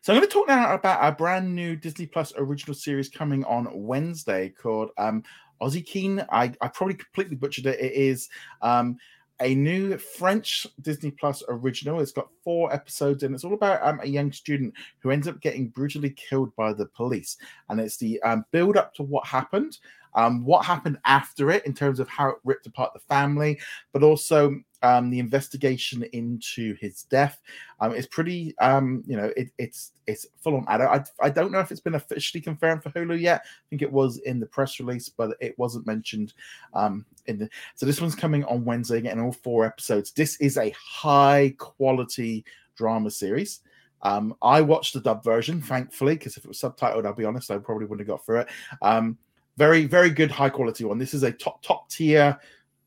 So 0.03 0.11
I'm 0.11 0.19
going 0.19 0.27
to 0.27 0.33
talk 0.33 0.49
now 0.49 0.73
about 0.73 0.99
our 0.99 1.13
brand 1.13 1.55
new 1.55 1.77
Disney 1.77 2.05
Plus 2.05 2.33
original 2.35 2.75
series 2.75 3.07
coming 3.07 3.45
on 3.45 3.69
Wednesday 3.71 4.49
called 4.49 4.89
um, 4.97 5.23
Oussekine. 5.61 6.25
I, 6.31 6.53
I 6.61 6.67
probably 6.67 6.95
completely 6.95 7.35
butchered 7.35 7.65
it. 7.65 7.79
It 7.79 7.93
is 7.93 8.29
um, 8.61 8.97
a 9.41 9.55
new 9.55 9.97
French 9.97 10.67
Disney 10.81 11.11
Plus 11.11 11.43
original. 11.47 11.99
It's 11.99 12.11
got 12.11 12.29
four 12.43 12.73
episodes 12.73 13.23
and 13.23 13.33
it's 13.33 13.43
all 13.43 13.53
about 13.53 13.85
um, 13.85 13.99
a 14.01 14.07
young 14.07 14.31
student 14.31 14.73
who 14.99 15.11
ends 15.11 15.27
up 15.27 15.41
getting 15.41 15.69
brutally 15.69 16.11
killed 16.11 16.55
by 16.55 16.73
the 16.73 16.85
police. 16.87 17.37
And 17.69 17.79
it's 17.79 17.97
the 17.97 18.21
um, 18.23 18.45
build 18.51 18.77
up 18.77 18.93
to 18.95 19.03
what 19.03 19.25
happened, 19.25 19.79
um, 20.15 20.45
what 20.45 20.65
happened 20.65 20.99
after 21.05 21.51
it 21.51 21.65
in 21.65 21.73
terms 21.73 21.99
of 21.99 22.07
how 22.07 22.29
it 22.29 22.37
ripped 22.43 22.67
apart 22.67 22.93
the 22.93 22.99
family, 22.99 23.59
but 23.91 24.03
also 24.03 24.59
um, 24.83 25.09
the 25.09 25.19
investigation 25.19 26.03
into 26.11 26.75
his 26.75 27.03
death. 27.03 27.41
Um, 27.79 27.95
it's 27.95 28.05
pretty, 28.05 28.53
um, 28.59 29.03
you 29.07 29.17
know, 29.17 29.31
it, 29.35 29.49
it's 29.57 29.93
it's 30.05 30.27
full 30.41 30.55
on 30.55 30.65
adult. 30.67 31.09
I, 31.21 31.25
I 31.25 31.29
don't 31.29 31.51
know 31.51 31.59
if 31.59 31.71
it's 31.71 31.81
been 31.81 31.95
officially 31.95 32.41
confirmed 32.41 32.83
for 32.83 32.89
Hulu 32.91 33.19
yet. 33.19 33.41
I 33.45 33.63
think 33.69 33.81
it 33.81 33.91
was 33.91 34.17
in 34.19 34.39
the 34.39 34.45
press 34.45 34.79
release, 34.79 35.09
but 35.09 35.35
it 35.39 35.57
wasn't 35.57 35.87
mentioned 35.87 36.33
um, 36.73 37.05
in 37.25 37.39
the. 37.39 37.49
So 37.75 37.85
this 37.85 38.01
one's 38.01 38.15
coming 38.15 38.43
on 38.43 38.65
Wednesday, 38.65 39.01
getting 39.01 39.21
all 39.21 39.31
four 39.31 39.65
episodes. 39.65 40.11
This 40.11 40.35
is 40.37 40.57
a 40.57 40.75
high 40.77 41.55
quality 41.57 42.45
drama 42.75 43.09
series. 43.09 43.61
Um, 44.01 44.35
I 44.41 44.59
watched 44.59 44.93
the 44.93 44.99
dub 44.99 45.23
version, 45.23 45.61
thankfully, 45.61 46.15
because 46.15 46.35
if 46.35 46.43
it 46.43 46.49
was 46.49 46.59
subtitled, 46.59 47.05
I'll 47.05 47.13
be 47.13 47.23
honest, 47.23 47.49
I 47.49 47.57
probably 47.57 47.85
wouldn't 47.85 48.07
have 48.07 48.17
got 48.17 48.25
through 48.25 48.41
it. 48.41 48.49
Um, 48.81 49.17
very, 49.55 49.85
very 49.85 50.09
good, 50.09 50.29
high 50.31 50.49
quality 50.49 50.83
one. 50.83 50.97
This 50.97 51.13
is 51.13 51.23
a 51.23 51.31
top 51.31 51.61
top 51.61 51.89
tier 51.89 52.37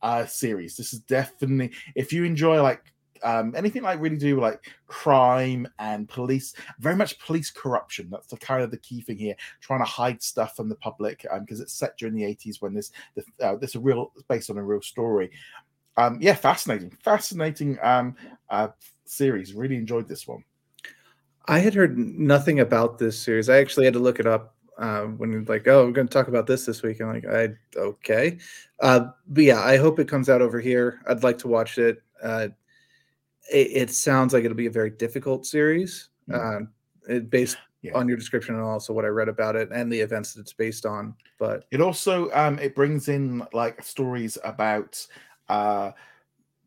uh, 0.03 0.27
series. 0.27 0.77
This 0.77 0.93
is 0.93 1.01
definitely 1.01 1.73
if 1.95 2.13
you 2.13 2.25
enjoy 2.25 2.63
like 2.63 2.93
um, 3.23 3.55
anything 3.57 3.83
like 3.83 4.01
really 4.01 4.17
do 4.17 4.41
like 4.41 4.71
crime 4.87 5.67
and 5.79 6.09
police, 6.09 6.55
very 6.79 6.97
much 6.97 7.19
police 7.19 7.51
corruption. 7.51 8.09
That's 8.11 8.29
the 8.29 8.37
kind 8.37 8.63
of 8.63 8.71
the 8.71 8.79
key 8.79 9.01
thing 9.01 9.19
here, 9.19 9.35
trying 9.61 9.81
to 9.81 9.85
hide 9.85 10.23
stuff 10.23 10.57
from 10.57 10.69
the 10.69 10.77
public 10.77 11.27
Um 11.33 11.41
because 11.41 11.61
um, 11.61 11.65
it's 11.65 11.75
set 11.75 11.97
during 11.99 12.15
the 12.15 12.23
80s 12.23 12.61
when 12.61 12.75
this 12.75 12.93
this, 13.15 13.25
uh, 13.43 13.57
this 13.57 13.75
a 13.75 13.81
real 13.81 14.13
based 14.29 14.51
on 14.51 14.59
a 14.59 14.65
real 14.65 14.83
story. 14.83 15.31
Um, 15.97 16.19
yeah, 16.21 16.35
fascinating, 16.35 16.91
fascinating 17.03 17.79
um, 17.83 18.17
uh, 18.51 18.69
series. 19.07 19.55
Really 19.55 19.77
enjoyed 19.77 20.09
this 20.09 20.29
one. 20.29 20.45
I 21.49 21.61
had 21.61 21.75
heard 21.75 21.97
nothing 21.97 22.61
about 22.61 22.99
this 22.99 23.19
series. 23.19 23.49
I 23.49 23.59
actually 23.59 23.85
had 23.85 23.95
to 23.95 24.01
look 24.01 24.19
it 24.19 24.27
up 24.27 24.56
uh, 24.79 25.03
when 25.03 25.33
you're 25.33 25.45
like, 25.45 25.67
oh, 25.69 25.87
we're 25.87 25.93
going 25.93 26.07
to 26.09 26.13
talk 26.13 26.29
about 26.29 26.47
this 26.47 26.67
this 26.67 26.83
week. 26.83 27.01
I'm 27.01 27.13
like, 27.13 27.27
I 27.27 27.51
okay, 27.77 28.39
uh, 28.81 29.09
but 29.29 29.45
yeah, 29.45 29.61
I 29.61 29.77
hope 29.77 29.99
it 29.99 30.09
comes 30.09 30.29
out 30.29 30.43
over 30.43 30.61
here. 30.61 31.01
I'd 31.09 31.23
like 31.23 31.39
to 31.39 31.49
watch 31.49 31.79
it. 31.79 32.03
Uh, 32.23 32.49
it, 33.53 33.69
it, 33.73 33.91
sounds 33.91 34.33
like 34.33 34.45
it'll 34.45 34.57
be 34.57 34.67
a 34.67 34.71
very 34.71 34.91
difficult 34.91 35.47
series, 35.47 36.09
mm-hmm. 36.29 36.65
it, 37.09 37.31
based 37.31 37.57
yeah. 37.83 37.93
on 37.95 38.09
your 38.09 38.17
description 38.17 38.55
and 38.55 38.65
also 38.65 38.93
what 38.93 39.05
I 39.05 39.09
read 39.09 39.29
about 39.29 39.57
it 39.57 39.71
and 39.71 39.93
the 39.93 40.01
events 40.01 40.35
that 40.35 40.41
it's 40.41 40.53
based 40.53 40.85
on. 40.85 41.15
But 41.39 41.65
it 41.71 41.81
also 41.81 42.31
um, 42.33 42.59
it 42.59 42.75
brings 42.75 43.09
in 43.09 43.47
like 43.53 43.83
stories 43.83 44.37
about 44.45 45.07
uh, 45.49 45.93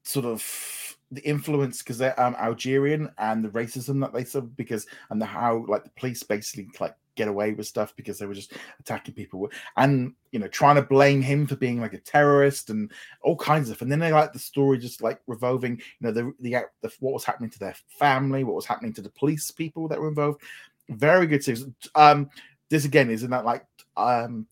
sort 0.04 0.26
of 0.26 0.98
the 1.12 1.22
influence 1.22 1.80
because 1.80 1.98
they're 1.98 2.20
um, 2.20 2.36
Algerian 2.40 3.12
and 3.18 3.44
the 3.44 3.50
racism 3.50 4.00
that 4.02 4.14
they 4.14 4.24
suffer 4.24 4.48
because 4.48 4.86
and 5.10 5.22
the 5.22 5.26
how 5.26 5.66
like 5.68 5.84
the 5.84 5.90
police 5.92 6.24
basically 6.24 6.70
like 6.80 6.96
get 7.20 7.28
away 7.28 7.52
with 7.52 7.68
stuff 7.68 7.94
because 7.98 8.18
they 8.18 8.26
were 8.26 8.34
just 8.34 8.54
attacking 8.80 9.14
people 9.14 9.50
and 9.76 10.14
you 10.32 10.40
know 10.40 10.48
trying 10.48 10.78
to 10.78 10.82
blame 10.82 11.22
him 11.22 11.46
for 11.46 11.58
being 11.58 11.82
like 11.82 11.94
a 11.94 12.00
terrorist 12.00 12.70
and 12.70 12.92
all 13.24 13.36
kinds 13.36 13.70
of 13.70 13.76
stuff. 13.76 13.82
And 13.82 13.92
then 13.92 14.00
they 14.00 14.14
like 14.14 14.32
the 14.32 14.40
story 14.40 14.78
just 14.78 15.02
like 15.02 15.20
revolving, 15.28 15.76
you 15.76 16.02
know, 16.08 16.12
the, 16.12 16.34
the 16.40 16.64
the 16.82 16.92
what 17.02 17.14
was 17.14 17.26
happening 17.26 17.50
to 17.50 17.60
their 17.60 17.76
family, 17.90 18.46
what 18.46 18.56
was 18.56 18.66
happening 18.66 18.94
to 18.94 19.02
the 19.02 19.10
police 19.10 19.52
people 19.52 19.90
that 19.90 20.00
were 20.00 20.08
involved. 20.08 20.42
Very 20.88 21.28
good 21.28 21.44
series. 21.44 21.66
Um, 21.94 22.30
this 22.70 22.86
again 22.86 23.10
is 23.10 23.24
in 23.24 23.32
that 23.32 23.46
like 23.46 23.66
um 23.98 24.48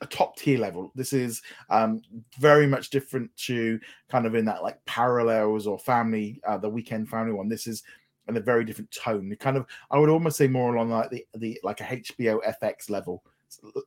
a 0.00 0.06
top 0.06 0.36
tier 0.36 0.58
level. 0.58 0.92
This 0.94 1.12
is 1.12 1.42
um, 1.68 2.00
very 2.38 2.66
much 2.66 2.90
different 2.90 3.34
to 3.48 3.78
kind 4.08 4.26
of 4.26 4.34
in 4.34 4.44
that 4.46 4.62
like 4.62 4.82
parallels 4.86 5.66
or 5.66 5.78
family, 5.78 6.40
uh, 6.46 6.56
the 6.56 6.68
weekend 6.68 7.08
family 7.08 7.32
one. 7.32 7.48
This 7.48 7.66
is 7.66 7.82
in 8.28 8.36
a 8.36 8.40
very 8.40 8.64
different 8.64 8.90
tone. 8.90 9.34
Kind 9.40 9.56
of, 9.56 9.66
I 9.90 9.98
would 9.98 10.10
almost 10.10 10.36
say 10.36 10.46
more 10.46 10.74
along 10.74 10.90
like 10.90 11.10
the 11.10 11.26
the 11.34 11.60
like 11.62 11.80
a 11.80 11.84
HBO 11.84 12.38
FX 12.62 12.90
level 12.90 13.22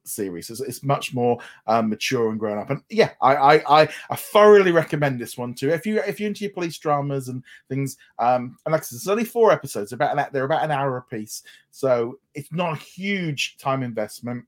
series. 0.03 0.49
It's, 0.49 0.61
it's 0.61 0.83
much 0.83 1.13
more 1.13 1.37
um, 1.67 1.89
mature 1.89 2.29
and 2.29 2.39
grown 2.39 2.57
up. 2.57 2.69
And 2.69 2.81
yeah, 2.89 3.11
I, 3.21 3.35
I, 3.35 3.81
I 3.81 3.89
I 4.09 4.15
thoroughly 4.15 4.71
recommend 4.71 5.19
this 5.19 5.37
one 5.37 5.53
too. 5.53 5.69
If 5.69 5.85
you 5.85 5.99
if 6.01 6.19
you're 6.19 6.27
into 6.27 6.43
your 6.43 6.53
police 6.53 6.77
dramas 6.77 7.29
and 7.29 7.43
things, 7.69 7.97
um, 8.19 8.57
and 8.65 8.73
like 8.73 8.81
I 8.81 8.83
said, 8.83 8.97
it's 8.97 9.07
only 9.07 9.25
four 9.25 9.51
episodes. 9.51 9.93
About 9.93 10.17
an, 10.17 10.25
they're 10.31 10.45
about 10.45 10.63
an 10.63 10.71
hour 10.71 10.97
a 10.97 11.01
piece, 11.03 11.43
so 11.71 12.19
it's 12.33 12.51
not 12.51 12.73
a 12.73 12.81
huge 12.81 13.57
time 13.57 13.83
investment 13.83 14.45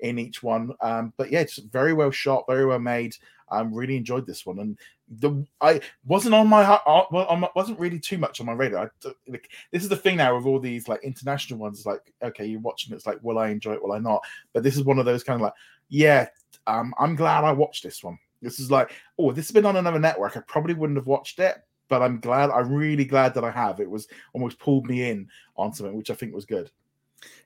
in 0.00 0.18
each 0.18 0.42
one. 0.42 0.72
Um, 0.80 1.12
but 1.16 1.30
yeah, 1.30 1.40
it's 1.40 1.58
very 1.58 1.92
well 1.92 2.10
shot, 2.10 2.44
very 2.48 2.66
well 2.66 2.78
made. 2.78 3.16
I 3.50 3.60
really 3.62 3.96
enjoyed 3.96 4.26
this 4.26 4.46
one, 4.46 4.58
and 4.58 4.78
the 5.18 5.44
I 5.60 5.80
wasn't 6.04 6.34
on 6.34 6.48
my 6.48 6.62
uh, 6.62 7.04
well, 7.10 7.26
on 7.26 7.40
my, 7.40 7.48
wasn't 7.56 7.80
really 7.80 7.98
too 7.98 8.18
much 8.18 8.40
on 8.40 8.46
my 8.46 8.52
radar. 8.52 8.92
I, 9.04 9.08
like, 9.28 9.50
this 9.72 9.82
is 9.82 9.88
the 9.88 9.96
thing 9.96 10.16
now 10.16 10.36
with 10.36 10.46
all 10.46 10.60
these 10.60 10.88
like 10.88 11.02
international 11.02 11.58
ones. 11.58 11.86
Like, 11.86 12.12
okay, 12.22 12.46
you're 12.46 12.60
watching, 12.60 12.94
it's 12.94 13.06
like, 13.06 13.18
will 13.22 13.38
I 13.38 13.48
enjoy 13.48 13.72
it? 13.72 13.82
Will 13.82 13.92
I 13.92 13.98
not? 13.98 14.22
But 14.52 14.62
this 14.62 14.76
is 14.76 14.84
one 14.84 14.98
of 14.98 15.04
those 15.04 15.24
kind 15.24 15.36
of 15.36 15.42
like, 15.42 15.54
yeah, 15.88 16.28
um, 16.66 16.94
I'm 16.98 17.16
glad 17.16 17.44
I 17.44 17.52
watched 17.52 17.82
this 17.82 18.02
one. 18.02 18.18
This 18.42 18.58
is 18.58 18.70
like, 18.70 18.92
oh, 19.18 19.32
this 19.32 19.48
has 19.48 19.52
been 19.52 19.66
on 19.66 19.76
another 19.76 19.98
network. 19.98 20.36
I 20.36 20.40
probably 20.40 20.74
wouldn't 20.74 20.96
have 20.96 21.06
watched 21.06 21.38
it, 21.40 21.56
but 21.88 22.02
I'm 22.02 22.20
glad. 22.20 22.50
I'm 22.50 22.72
really 22.72 23.04
glad 23.04 23.34
that 23.34 23.44
I 23.44 23.50
have. 23.50 23.80
It 23.80 23.90
was 23.90 24.08
almost 24.32 24.58
pulled 24.58 24.86
me 24.86 25.10
in 25.10 25.28
on 25.56 25.72
something, 25.72 25.96
which 25.96 26.10
I 26.10 26.14
think 26.14 26.34
was 26.34 26.46
good. 26.46 26.70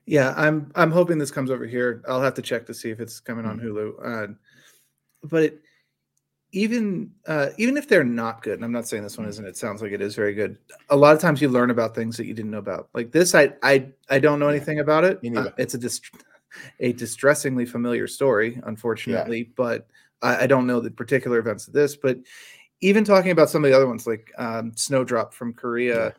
Yeah, 0.05 0.33
I'm 0.37 0.71
I'm 0.75 0.91
hoping 0.91 1.17
this 1.17 1.31
comes 1.31 1.51
over 1.51 1.65
here. 1.65 2.01
I'll 2.07 2.21
have 2.21 2.35
to 2.35 2.41
check 2.41 2.65
to 2.67 2.73
see 2.73 2.91
if 2.91 2.99
it's 2.99 3.19
coming 3.19 3.45
on 3.45 3.59
mm-hmm. 3.59 3.67
Hulu. 3.67 4.29
Uh, 4.29 4.33
but 5.23 5.43
it, 5.43 5.61
even 6.55 7.11
uh, 7.27 7.49
even 7.57 7.75
if 7.75 7.87
they're 7.87 8.05
not 8.05 8.41
good, 8.41 8.53
and 8.53 8.63
I'm 8.63 8.71
not 8.71 8.87
saying 8.87 9.03
this 9.03 9.17
one 9.17 9.27
isn't. 9.27 9.45
It 9.45 9.57
sounds 9.57 9.81
like 9.81 9.91
it 9.91 10.01
is 10.01 10.15
very 10.15 10.33
good. 10.33 10.57
A 10.89 10.95
lot 10.95 11.13
of 11.13 11.21
times 11.21 11.41
you 11.41 11.49
learn 11.49 11.69
about 11.69 11.93
things 11.93 12.15
that 12.15 12.25
you 12.25 12.33
didn't 12.33 12.51
know 12.51 12.59
about. 12.59 12.87
Like 12.93 13.11
this, 13.11 13.35
I 13.35 13.53
I 13.61 13.89
I 14.09 14.19
don't 14.19 14.39
know 14.39 14.47
anything 14.47 14.79
about 14.79 15.03
it. 15.03 15.19
Uh, 15.35 15.49
it's 15.57 15.73
a 15.73 15.77
dist- 15.77 16.15
a 16.79 16.93
distressingly 16.93 17.65
familiar 17.65 18.07
story, 18.07 18.61
unfortunately, 18.63 19.39
yeah. 19.39 19.53
but 19.57 19.87
I, 20.21 20.43
I, 20.43 20.47
don't 20.47 20.65
know 20.65 20.79
the 20.79 20.89
particular 20.89 21.37
events 21.37 21.67
of 21.67 21.73
this. 21.73 21.97
But 21.97 22.19
even 22.79 23.03
talking 23.03 23.31
about 23.31 23.49
some 23.49 23.65
of 23.65 23.69
the 23.69 23.75
other 23.75 23.87
ones, 23.87 24.07
like 24.07 24.31
um, 24.37 24.71
Snowdrop 24.77 25.33
from 25.33 25.53
Korea, 25.53 26.05
yeah. 26.05 26.11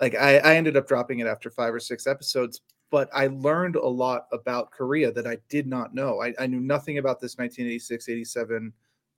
like 0.00 0.14
I, 0.14 0.36
I 0.38 0.54
ended 0.54 0.76
up 0.76 0.86
dropping 0.86 1.18
it 1.18 1.26
after 1.26 1.50
five 1.50 1.74
or 1.74 1.80
six 1.80 2.06
episodes 2.06 2.60
but 2.90 3.08
I 3.14 3.28
learned 3.28 3.76
a 3.76 3.86
lot 3.86 4.26
about 4.32 4.72
Korea 4.72 5.12
that 5.12 5.24
I 5.24 5.38
did 5.48 5.68
not 5.68 5.94
know. 5.94 6.20
I, 6.20 6.34
I 6.40 6.48
knew 6.48 6.58
nothing 6.58 6.98
about 6.98 7.20
this 7.20 7.38
1986 7.38 8.08
87 8.08 8.72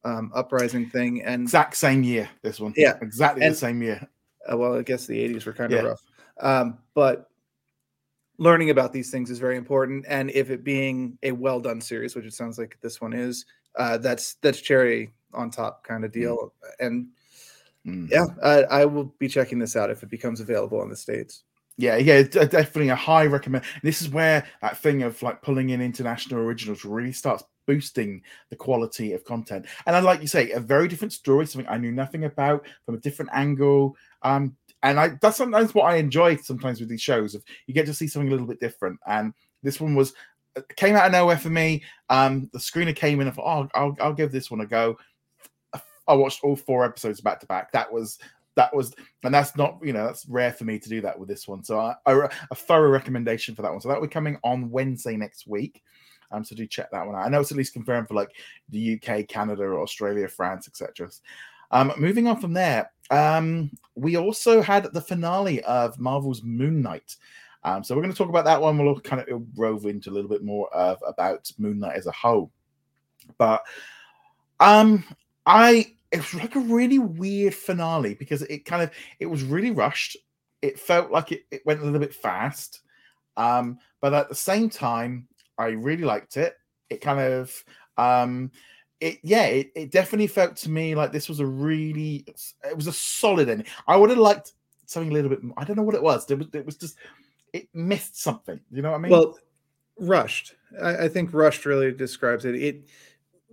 um, 0.05 0.33
uprising 0.35 0.89
thing. 0.89 1.23
And 1.23 1.43
exact 1.43 1.77
same 1.77 2.03
year, 2.03 2.29
this 2.43 2.61
one. 2.61 2.75
Yeah. 2.77 2.95
Exactly 3.01 3.43
and, 3.45 3.53
the 3.53 3.59
same 3.59 3.83
year. 3.83 4.07
Uh, 4.51 4.57
well, 4.57 4.77
I 4.77 4.83
guess 4.83 5.07
the 5.07 5.19
80s 5.29 5.47
were 5.47 5.53
kind 5.53 5.73
of 5.73 5.83
yeah. 5.83 5.89
rough. 5.91 6.03
Um, 6.41 6.79
but 6.95 7.29
learning 8.39 8.71
about 8.71 8.93
these 8.93 9.11
things 9.11 9.31
is 9.31 9.39
very 9.39 9.57
important. 9.57 10.05
And 10.09 10.31
if 10.31 10.51
it 10.51 10.65
being 10.65 11.19
a 11.23 11.33
well 11.33 11.61
done 11.61 11.81
series, 11.81 12.15
which 12.15 12.25
it 12.25 12.35
sounds 12.35 12.59
like 12.59 12.79
this 12.83 13.01
one 13.01 13.13
is, 13.13 13.45
uh, 13.77 13.99
that's 13.99 14.35
that's 14.43 14.61
cherry 14.61 15.13
on 15.33 15.51
top 15.51 15.85
kind 15.85 16.05
of 16.05 16.11
mm. 16.11 16.15
deal. 16.15 16.37
Mm. 16.81 16.87
And 16.87 17.09
mm. 17.87 18.11
yeah, 18.11 18.27
I, 18.43 18.83
I 18.83 18.85
will 18.85 19.15
be 19.19 19.29
checking 19.29 19.59
this 19.59 19.77
out 19.77 19.91
if 19.91 20.03
it 20.03 20.11
becomes 20.11 20.41
available 20.41 20.83
in 20.83 20.91
the 20.91 20.97
States. 20.97 21.45
Yeah, 21.79 21.97
yeah, 21.97 22.23
definitely 22.23 22.91
a 22.91 22.97
high 22.97 23.27
recommend. 23.27 23.65
This 23.83 24.03
is 24.03 24.11
where 24.11 24.47
that 24.61 24.77
thing 24.77 25.03
of 25.03 25.23
like 25.23 25.41
pulling 25.41 25.71
in 25.71 25.81
international 25.81 26.41
originals 26.41 26.85
really 26.85 27.13
starts 27.13 27.45
boosting 27.67 28.23
the 28.51 28.57
quality 28.57 29.13
of 29.13 29.25
content. 29.25 29.67
And 29.87 29.97
I 29.97 30.01
like 30.01 30.21
you 30.21 30.27
say, 30.27 30.51
a 30.53 30.61
very 30.61 30.89
different 30.89 31.13
story, 31.13 31.47
something 31.47 31.71
I 31.71 31.79
knew 31.79 31.93
nothing 31.93 32.25
about 32.25 32.67
from 32.85 32.95
a 32.95 32.99
different 32.99 33.31
angle. 33.35 33.97
Um, 34.23 34.57
and 34.83 34.99
I 34.99 35.11
that's 35.21 35.37
sometimes 35.37 35.75
what 35.75 35.85
I 35.85 35.97
enjoy 35.97 36.37
sometimes 36.37 36.81
with 36.81 36.89
these 36.89 37.03
shows. 37.03 37.35
of 37.35 37.45
you 37.67 37.75
get 37.75 37.87
to 37.87 37.95
see 37.95 38.09
something 38.09 38.29
a 38.29 38.33
little 38.33 38.47
bit 38.47 38.61
different, 38.61 38.99
and 39.07 39.33
this 39.63 39.81
one 39.81 39.95
was 39.95 40.13
uh, 40.57 40.63
came 40.77 40.97
out 40.97 41.07
of 41.07 41.13
nowhere 41.13 41.39
for 41.39 41.51
me. 41.51 41.83
Um, 42.09 42.51
the 42.53 42.59
screener 42.59 42.95
came 42.95 43.21
in 43.21 43.29
and 43.29 43.37
thought, 43.37 43.71
oh, 43.75 43.81
I'll, 43.81 43.97
I'll 44.01 44.13
give 44.13 44.33
this 44.33 44.51
one 44.51 44.61
a 44.61 44.67
go. 44.67 44.99
I 46.09 46.15
watched 46.15 46.43
all 46.43 46.57
four 46.57 46.85
episodes 46.85 47.21
back 47.21 47.39
to 47.41 47.47
back. 47.47 47.71
That 47.73 47.93
was 47.93 48.19
that 48.55 48.75
was 48.75 48.95
and 49.23 49.33
that's 49.33 49.57
not 49.57 49.79
you 49.83 49.93
know 49.93 50.05
that's 50.05 50.27
rare 50.27 50.53
for 50.53 50.65
me 50.65 50.79
to 50.79 50.89
do 50.89 51.01
that 51.01 51.19
with 51.19 51.29
this 51.29 51.49
one 51.49 51.63
so 51.65 51.79
I, 51.79 51.95
I, 52.07 52.29
a 52.51 52.55
thorough 52.55 52.91
recommendation 52.91 53.55
for 53.55 53.63
that 53.63 53.71
one 53.71 53.81
so 53.81 53.89
that 53.89 54.01
will 54.01 54.09
be 54.09 54.13
coming 54.13 54.39
on 54.45 54.71
wednesday 54.71 55.17
next 55.17 55.47
week 55.47 55.83
um 56.33 56.45
so 56.45 56.55
do 56.55 56.67
check 56.67 56.91
that 56.91 57.07
one 57.07 57.15
out. 57.15 57.25
I 57.25 57.29
know 57.29 57.41
it's 57.41 57.51
at 57.51 57.57
least 57.59 57.73
confirmed 57.73 58.09
for 58.09 58.15
like 58.15 58.31
the 58.71 58.95
uk 58.95 59.29
canada 59.29 59.65
australia 59.65 60.29
france 60.29 60.69
etc 60.69 61.11
um 61.71 61.93
moving 61.97 62.27
on 62.27 62.41
from 62.41 62.53
there 62.53 62.91
um 63.11 63.71
we 63.95 64.17
also 64.17 64.63
had 64.63 64.85
the 64.93 65.01
finale 65.01 65.63
of 65.63 65.99
marvel's 65.99 66.43
moon 66.43 66.83
knight. 66.83 67.17
Um 67.65 67.85
so 67.85 67.95
we're 67.95 68.03
going 68.03 68.13
to 68.13 68.19
talk 68.19 68.31
about 68.31 68.47
that 68.47 68.61
one. 68.61 68.79
We'll 68.79 69.01
kind 69.01 69.27
of 69.29 69.43
rove 69.57 69.87
into 69.87 70.11
a 70.11 70.13
little 70.13 70.31
bit 70.31 70.43
more 70.43 70.73
of 70.75 70.99
about 71.07 71.51
moon 71.59 71.79
knight 71.79 71.97
as 71.97 72.07
a 72.07 72.13
whole. 72.13 72.51
But 73.39 73.63
um 74.61 75.05
i 75.47 75.93
it 76.13 76.19
was 76.19 76.35
like 76.35 76.55
a 76.57 76.61
really 76.61 76.99
weird 76.99 77.55
finale 77.55 78.15
because 78.15 78.43
it 78.43 78.65
kind 78.65 78.83
of 78.83 78.91
it 79.19 79.27
was 79.27 79.43
really 79.43 79.71
rushed. 79.71 80.17
It 80.61 80.79
felt 80.79 81.11
like 81.11 81.33
it, 81.33 81.45
it 81.51 81.67
went 81.67 81.81
a 81.81 81.85
little 81.85 81.99
bit 81.99 82.15
fast. 82.15 82.83
Um, 83.37 83.79
but 84.01 84.13
at 84.13 84.29
the 84.29 84.35
same 84.35 84.69
time, 84.69 85.27
I 85.63 85.71
really 85.71 86.05
liked 86.05 86.37
it. 86.37 86.55
It 86.91 87.01
kind 87.01 87.21
of 87.21 87.65
um 87.97 88.51
it 89.01 89.19
yeah, 89.23 89.45
it, 89.47 89.73
it 89.75 89.91
definitely 89.91 90.29
felt 90.29 90.57
to 90.57 90.71
me 90.71 90.95
like 90.95 91.13
this 91.13 91.29
was 91.29 91.41
a 91.41 91.47
really 91.47 92.25
it 92.65 92.77
was 92.77 92.87
a 92.87 92.93
solid 92.93 93.49
ending. 93.49 93.67
I 93.87 93.97
would 93.97 94.11
have 94.11 94.19
liked 94.19 94.53
something 94.87 95.11
a 95.11 95.15
little 95.15 95.31
bit 95.31 95.41
I 95.57 95.65
don't 95.65 95.77
know 95.77 95.83
what 95.83 95.95
it 95.95 96.03
was. 96.03 96.31
It 96.31 96.39
was 96.39 96.49
it 96.53 96.67
was 96.67 96.77
just 96.77 96.97
it 97.53 97.69
missed 97.75 98.21
something. 98.21 98.61
You 98.71 98.83
know 98.83 98.91
what 98.91 98.99
I 98.99 99.01
mean? 99.01 99.13
Well, 99.13 99.39
rushed. 99.99 100.55
I, 100.83 101.05
I 101.05 101.09
think 101.09 101.35
rushed 101.35 101.67
really 101.67 101.93
describes 101.93 102.45
it. 102.45 102.55
It 102.55 102.89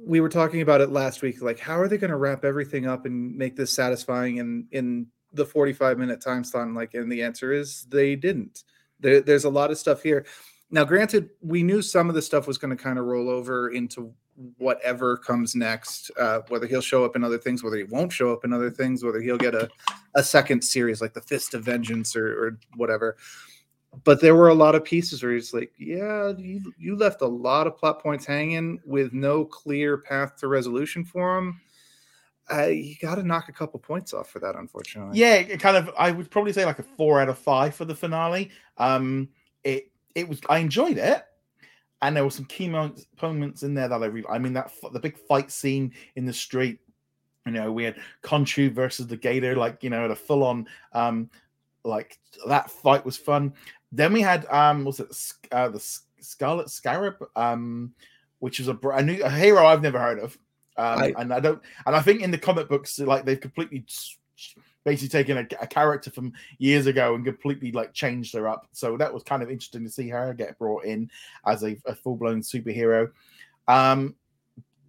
we 0.05 0.21
were 0.21 0.29
talking 0.29 0.61
about 0.61 0.81
it 0.81 0.91
last 0.91 1.21
week 1.21 1.41
like 1.41 1.59
how 1.59 1.77
are 1.77 1.87
they 1.87 1.97
going 1.97 2.09
to 2.09 2.17
wrap 2.17 2.45
everything 2.45 2.87
up 2.87 3.05
and 3.05 3.35
make 3.35 3.55
this 3.55 3.71
satisfying 3.71 4.37
in 4.37 4.67
in 4.71 5.07
the 5.33 5.45
45 5.45 5.97
minute 5.97 6.21
time 6.21 6.43
slot 6.43 6.71
like 6.73 6.93
and 6.93 7.11
the 7.11 7.21
answer 7.21 7.51
is 7.51 7.85
they 7.89 8.15
didn't 8.15 8.63
there, 8.99 9.21
there's 9.21 9.43
a 9.43 9.49
lot 9.49 9.71
of 9.71 9.77
stuff 9.77 10.01
here 10.01 10.25
now 10.71 10.83
granted 10.83 11.29
we 11.41 11.63
knew 11.63 11.81
some 11.81 12.09
of 12.09 12.15
the 12.15 12.21
stuff 12.21 12.47
was 12.47 12.57
going 12.57 12.75
to 12.75 12.81
kind 12.81 12.99
of 12.99 13.05
roll 13.05 13.29
over 13.29 13.71
into 13.71 14.13
whatever 14.57 15.17
comes 15.17 15.55
next 15.55 16.11
uh, 16.19 16.39
whether 16.47 16.65
he'll 16.65 16.81
show 16.81 17.03
up 17.03 17.15
in 17.15 17.23
other 17.23 17.37
things 17.37 17.63
whether 17.63 17.77
he 17.77 17.83
won't 17.83 18.11
show 18.11 18.31
up 18.31 18.45
in 18.45 18.53
other 18.53 18.71
things 18.71 19.03
whether 19.03 19.19
he'll 19.21 19.37
get 19.37 19.53
a, 19.53 19.69
a 20.15 20.23
second 20.23 20.61
series 20.61 21.01
like 21.01 21.13
the 21.13 21.21
fist 21.21 21.53
of 21.53 21.63
vengeance 21.63 22.15
or, 22.15 22.47
or 22.47 22.59
whatever 22.75 23.17
but 24.03 24.21
there 24.21 24.35
were 24.35 24.49
a 24.49 24.53
lot 24.53 24.75
of 24.75 24.83
pieces 24.83 25.23
where 25.23 25.33
he's 25.33 25.53
like, 25.53 25.71
yeah, 25.77 26.33
you 26.37 26.73
you 26.77 26.95
left 26.95 27.21
a 27.21 27.27
lot 27.27 27.67
of 27.67 27.77
plot 27.77 28.01
points 28.01 28.25
hanging 28.25 28.79
with 28.85 29.13
no 29.13 29.45
clear 29.45 29.97
path 29.97 30.37
to 30.37 30.47
resolution 30.47 31.03
for 31.03 31.37
him. 31.37 31.59
Uh, 32.51 32.67
you 32.67 32.95
got 33.01 33.15
to 33.15 33.23
knock 33.23 33.47
a 33.47 33.53
couple 33.53 33.79
points 33.79 34.13
off 34.13 34.29
for 34.29 34.39
that, 34.39 34.55
unfortunately. 34.55 35.19
Yeah, 35.19 35.43
kind 35.57 35.77
of. 35.77 35.91
I 35.97 36.11
would 36.11 36.31
probably 36.31 36.53
say 36.53 36.65
like 36.65 36.79
a 36.79 36.83
four 36.83 37.19
out 37.21 37.29
of 37.29 37.37
five 37.37 37.75
for 37.75 37.85
the 37.85 37.95
finale. 37.95 38.51
Um, 38.77 39.29
it 40.15 40.27
was. 40.27 40.41
I 40.49 40.59
enjoyed 40.59 40.97
it, 40.97 41.23
and 42.01 42.15
there 42.15 42.23
were 42.23 42.29
some 42.29 42.45
key 42.45 42.67
moments, 42.67 43.07
moments 43.21 43.63
in 43.63 43.73
there 43.73 43.87
that 43.87 44.01
I 44.01 44.05
really. 44.07 44.27
I 44.29 44.39
mean, 44.39 44.53
that 44.53 44.71
the 44.91 44.99
big 44.99 45.17
fight 45.17 45.51
scene 45.51 45.93
in 46.15 46.25
the 46.25 46.33
street. 46.33 46.79
You 47.45 47.53
know, 47.53 47.71
we 47.71 47.83
had 47.83 47.95
Khonshu 48.21 48.71
versus 48.71 49.07
the 49.07 49.17
Gator, 49.17 49.55
like 49.55 49.83
you 49.83 49.89
know, 49.89 50.05
at 50.05 50.11
a 50.11 50.15
full 50.15 50.43
on. 50.43 50.67
Um, 50.93 51.29
like 51.83 52.19
that 52.47 52.69
fight 52.69 53.05
was 53.05 53.17
fun. 53.17 53.53
Then 53.91 54.13
we 54.13 54.21
had 54.21 54.45
um, 54.47 54.83
was 54.83 54.99
it 54.99 55.15
uh, 55.51 55.69
the 55.69 55.79
Scarlet 56.19 56.69
Scarab, 56.69 57.15
um, 57.35 57.93
which 58.39 58.59
is 58.59 58.67
a, 58.67 58.77
a 58.89 59.01
new 59.01 59.21
a 59.23 59.29
hero 59.29 59.65
I've 59.65 59.81
never 59.81 59.99
heard 59.99 60.19
of. 60.19 60.37
Um, 60.77 60.99
I, 60.99 61.13
and 61.17 61.33
I 61.33 61.39
don't, 61.39 61.61
and 61.85 61.95
I 61.95 62.01
think 62.01 62.21
in 62.21 62.31
the 62.31 62.37
comic 62.37 62.69
books, 62.69 62.99
like 62.99 63.25
they've 63.25 63.39
completely 63.39 63.83
basically 64.85 65.09
taken 65.09 65.37
a, 65.37 65.47
a, 65.61 65.67
character 65.67 66.09
from 66.09 66.33
years 66.57 66.85
ago 66.85 67.15
and 67.15 67.25
completely 67.25 67.71
like 67.71 67.93
changed 67.93 68.33
her 68.33 68.47
up. 68.47 68.67
So 68.71 68.97
that 68.97 69.13
was 69.13 69.23
kind 69.23 69.43
of 69.43 69.49
interesting 69.49 69.83
to 69.83 69.91
see 69.91 70.09
her 70.09 70.33
get 70.33 70.57
brought 70.57 70.85
in 70.85 71.09
as 71.45 71.63
a, 71.63 71.77
a 71.85 71.95
full 71.95 72.15
blown 72.15 72.41
superhero. 72.41 73.11
Um, 73.67 74.15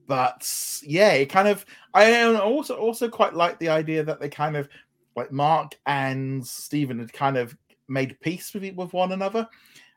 but 0.06 0.48
yeah, 0.84 1.12
it 1.12 1.26
kind 1.26 1.48
of 1.48 1.64
I 1.94 2.24
also 2.34 2.76
also 2.76 3.08
quite 3.08 3.34
like 3.34 3.58
the 3.58 3.68
idea 3.68 4.02
that 4.02 4.20
they 4.20 4.28
kind 4.28 4.56
of 4.56 4.68
like 5.16 5.32
Mark 5.32 5.78
and 5.86 6.44
Stephen 6.46 6.98
had 6.98 7.12
kind 7.12 7.36
of 7.36 7.56
made 7.88 8.18
peace 8.20 8.52
with 8.54 8.74
with 8.74 8.92
one 8.92 9.12
another. 9.12 9.48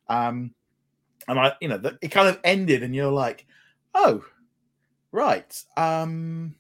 Um, 0.10 0.54
and 1.28 1.40
I, 1.40 1.54
you 1.62 1.70
know, 1.70 1.78
that 1.78 1.96
it 2.02 2.10
kind 2.10 2.28
of 2.28 2.40
ended, 2.44 2.84
and 2.84 2.94
you're 2.94 3.10
like, 3.10 3.46
oh, 3.96 4.24
Right. 5.14 5.64
Um 5.78 6.56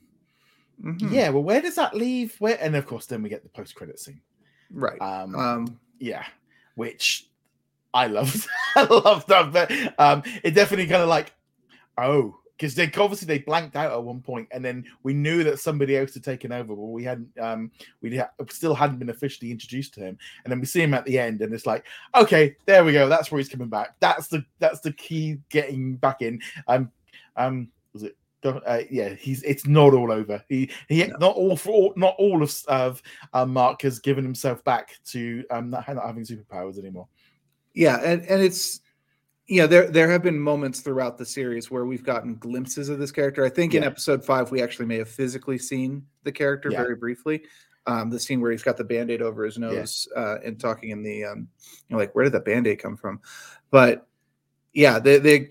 mm-hmm. 0.83 1.13
yeah, 1.13 1.29
well, 1.29 1.43
where 1.43 1.61
does 1.61 1.75
that 1.75 1.95
leave? 1.95 2.35
Where 2.39 2.57
and 2.61 2.75
of 2.75 2.85
course 2.85 3.05
then 3.05 3.21
we 3.21 3.29
get 3.29 3.43
the 3.43 3.49
post-credit 3.49 3.99
scene. 3.99 4.21
Right. 4.71 4.99
Um, 5.01 5.35
um 5.35 5.79
yeah, 5.99 6.25
which 6.75 7.27
I 7.93 8.07
loved. 8.07 8.47
I 8.75 8.83
loved 8.83 9.27
that. 9.29 9.51
But 9.53 9.71
um 9.99 10.23
it 10.43 10.51
definitely 10.51 10.87
kind 10.87 11.03
of 11.03 11.09
like, 11.09 11.33
oh, 11.97 12.37
because 12.57 12.75
they 12.75 12.89
obviously 12.97 13.25
they 13.25 13.39
blanked 13.39 13.75
out 13.75 13.91
at 13.91 14.03
one 14.03 14.21
point, 14.21 14.47
and 14.51 14.63
then 14.63 14.85
we 15.03 15.13
knew 15.13 15.43
that 15.43 15.59
somebody 15.59 15.97
else 15.97 16.13
had 16.13 16.23
taken 16.23 16.51
over, 16.51 16.75
but 16.75 16.81
we 16.81 17.03
hadn't 17.03 17.29
um 17.39 17.71
we 18.01 18.17
ha- 18.17 18.29
still 18.49 18.73
hadn't 18.75 18.99
been 18.99 19.09
officially 19.09 19.51
introduced 19.51 19.93
to 19.95 19.99
him, 19.99 20.17
and 20.43 20.51
then 20.51 20.59
we 20.59 20.65
see 20.65 20.81
him 20.81 20.93
at 20.93 21.05
the 21.05 21.17
end, 21.19 21.41
and 21.41 21.53
it's 21.53 21.65
like, 21.65 21.85
okay, 22.15 22.55
there 22.65 22.85
we 22.85 22.93
go, 22.93 23.09
that's 23.09 23.31
where 23.31 23.39
he's 23.39 23.49
coming 23.49 23.67
back. 23.67 23.95
That's 23.99 24.27
the 24.27 24.45
that's 24.59 24.79
the 24.79 24.93
key 24.93 25.39
getting 25.49 25.95
back 25.95 26.21
in. 26.21 26.41
Um 26.67 26.91
um 27.35 27.69
was 27.91 28.03
it 28.03 28.15
uh, 28.45 28.81
yeah, 28.89 29.09
he's 29.09 29.43
it's 29.43 29.65
not 29.67 29.93
all 29.93 30.11
over. 30.11 30.43
He 30.49 30.69
he 30.89 31.05
no. 31.05 31.15
not 31.19 31.35
all 31.35 31.55
for 31.55 31.93
not 31.95 32.15
all 32.17 32.43
of 32.43 32.55
of 32.67 33.01
um, 33.33 33.53
Mark 33.53 33.81
has 33.81 33.99
given 33.99 34.23
himself 34.23 34.63
back 34.63 34.95
to 35.07 35.43
um 35.49 35.69
not, 35.69 35.87
not 35.87 36.05
having 36.05 36.23
superpowers 36.23 36.77
anymore. 36.77 37.07
Yeah, 37.73 37.99
and 38.03 38.21
and 38.23 38.41
it's 38.41 38.81
yeah, 39.47 39.65
there 39.67 39.89
there 39.89 40.09
have 40.09 40.23
been 40.23 40.39
moments 40.39 40.79
throughout 40.79 41.17
the 41.17 41.25
series 41.25 41.69
where 41.69 41.85
we've 41.85 42.03
gotten 42.03 42.35
glimpses 42.35 42.89
of 42.89 42.99
this 42.99 43.11
character. 43.11 43.45
I 43.45 43.49
think 43.49 43.73
yeah. 43.73 43.79
in 43.79 43.83
episode 43.83 44.23
five 44.23 44.51
we 44.51 44.61
actually 44.61 44.85
may 44.85 44.97
have 44.97 45.09
physically 45.09 45.57
seen 45.57 46.05
the 46.23 46.31
character 46.31 46.69
yeah. 46.71 46.81
very 46.81 46.95
briefly. 46.95 47.43
Um, 47.85 48.09
the 48.09 48.19
scene 48.19 48.39
where 48.39 48.51
he's 48.51 48.63
got 48.63 48.77
the 48.77 48.83
band-aid 48.85 49.21
over 49.21 49.43
his 49.43 49.57
nose 49.57 50.07
yeah. 50.15 50.21
uh, 50.21 50.37
and 50.45 50.57
talking 50.57 50.91
in 50.91 51.03
the 51.03 51.25
um, 51.25 51.49
you 51.59 51.93
know, 51.93 51.97
like 51.97 52.15
where 52.15 52.23
did 52.23 52.31
that 52.33 52.45
band-aid 52.45 52.79
come 52.79 52.95
from? 52.95 53.19
But 53.71 54.07
yeah, 54.71 54.99
they 54.99 55.17
they 55.17 55.49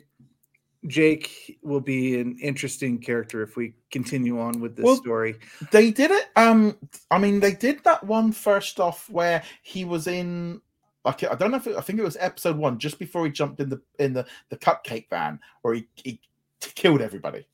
Jake 0.87 1.59
will 1.63 1.81
be 1.81 2.21
an 2.21 2.37
interesting 2.41 2.99
character 2.99 3.43
if 3.43 3.57
we 3.57 3.75
continue 3.91 4.41
on 4.41 4.61
with 4.61 4.77
this 4.77 4.85
well, 4.85 4.97
story. 4.97 5.37
They 5.71 5.91
did 5.91 6.11
it. 6.11 6.31
Um, 6.37 6.77
I 7.11 7.19
mean, 7.19 7.41
they 7.41 7.53
did 7.53 7.85
that 7.85 8.05
one 8.05 8.33
first 8.33 8.81
off 8.81 9.09
where 9.09 9.43
he 9.63 9.85
was 9.85 10.07
in. 10.07 10.61
Like, 11.05 11.25
I 11.25 11.35
don't 11.35 11.51
know 11.51 11.57
if 11.57 11.67
it, 11.67 11.77
I 11.77 11.81
think 11.81 11.99
it 11.99 12.05
was 12.05 12.17
episode 12.21 12.57
one, 12.57 12.79
just 12.79 12.99
before 12.99 13.25
he 13.25 13.33
jumped 13.33 13.61
in 13.61 13.69
the 13.69 13.81
in 13.99 14.13
the 14.13 14.27
the 14.49 14.57
cupcake 14.57 15.09
van, 15.09 15.41
where 15.63 15.75
he, 15.75 15.89
he 15.97 16.21
killed 16.61 17.01
everybody. 17.01 17.47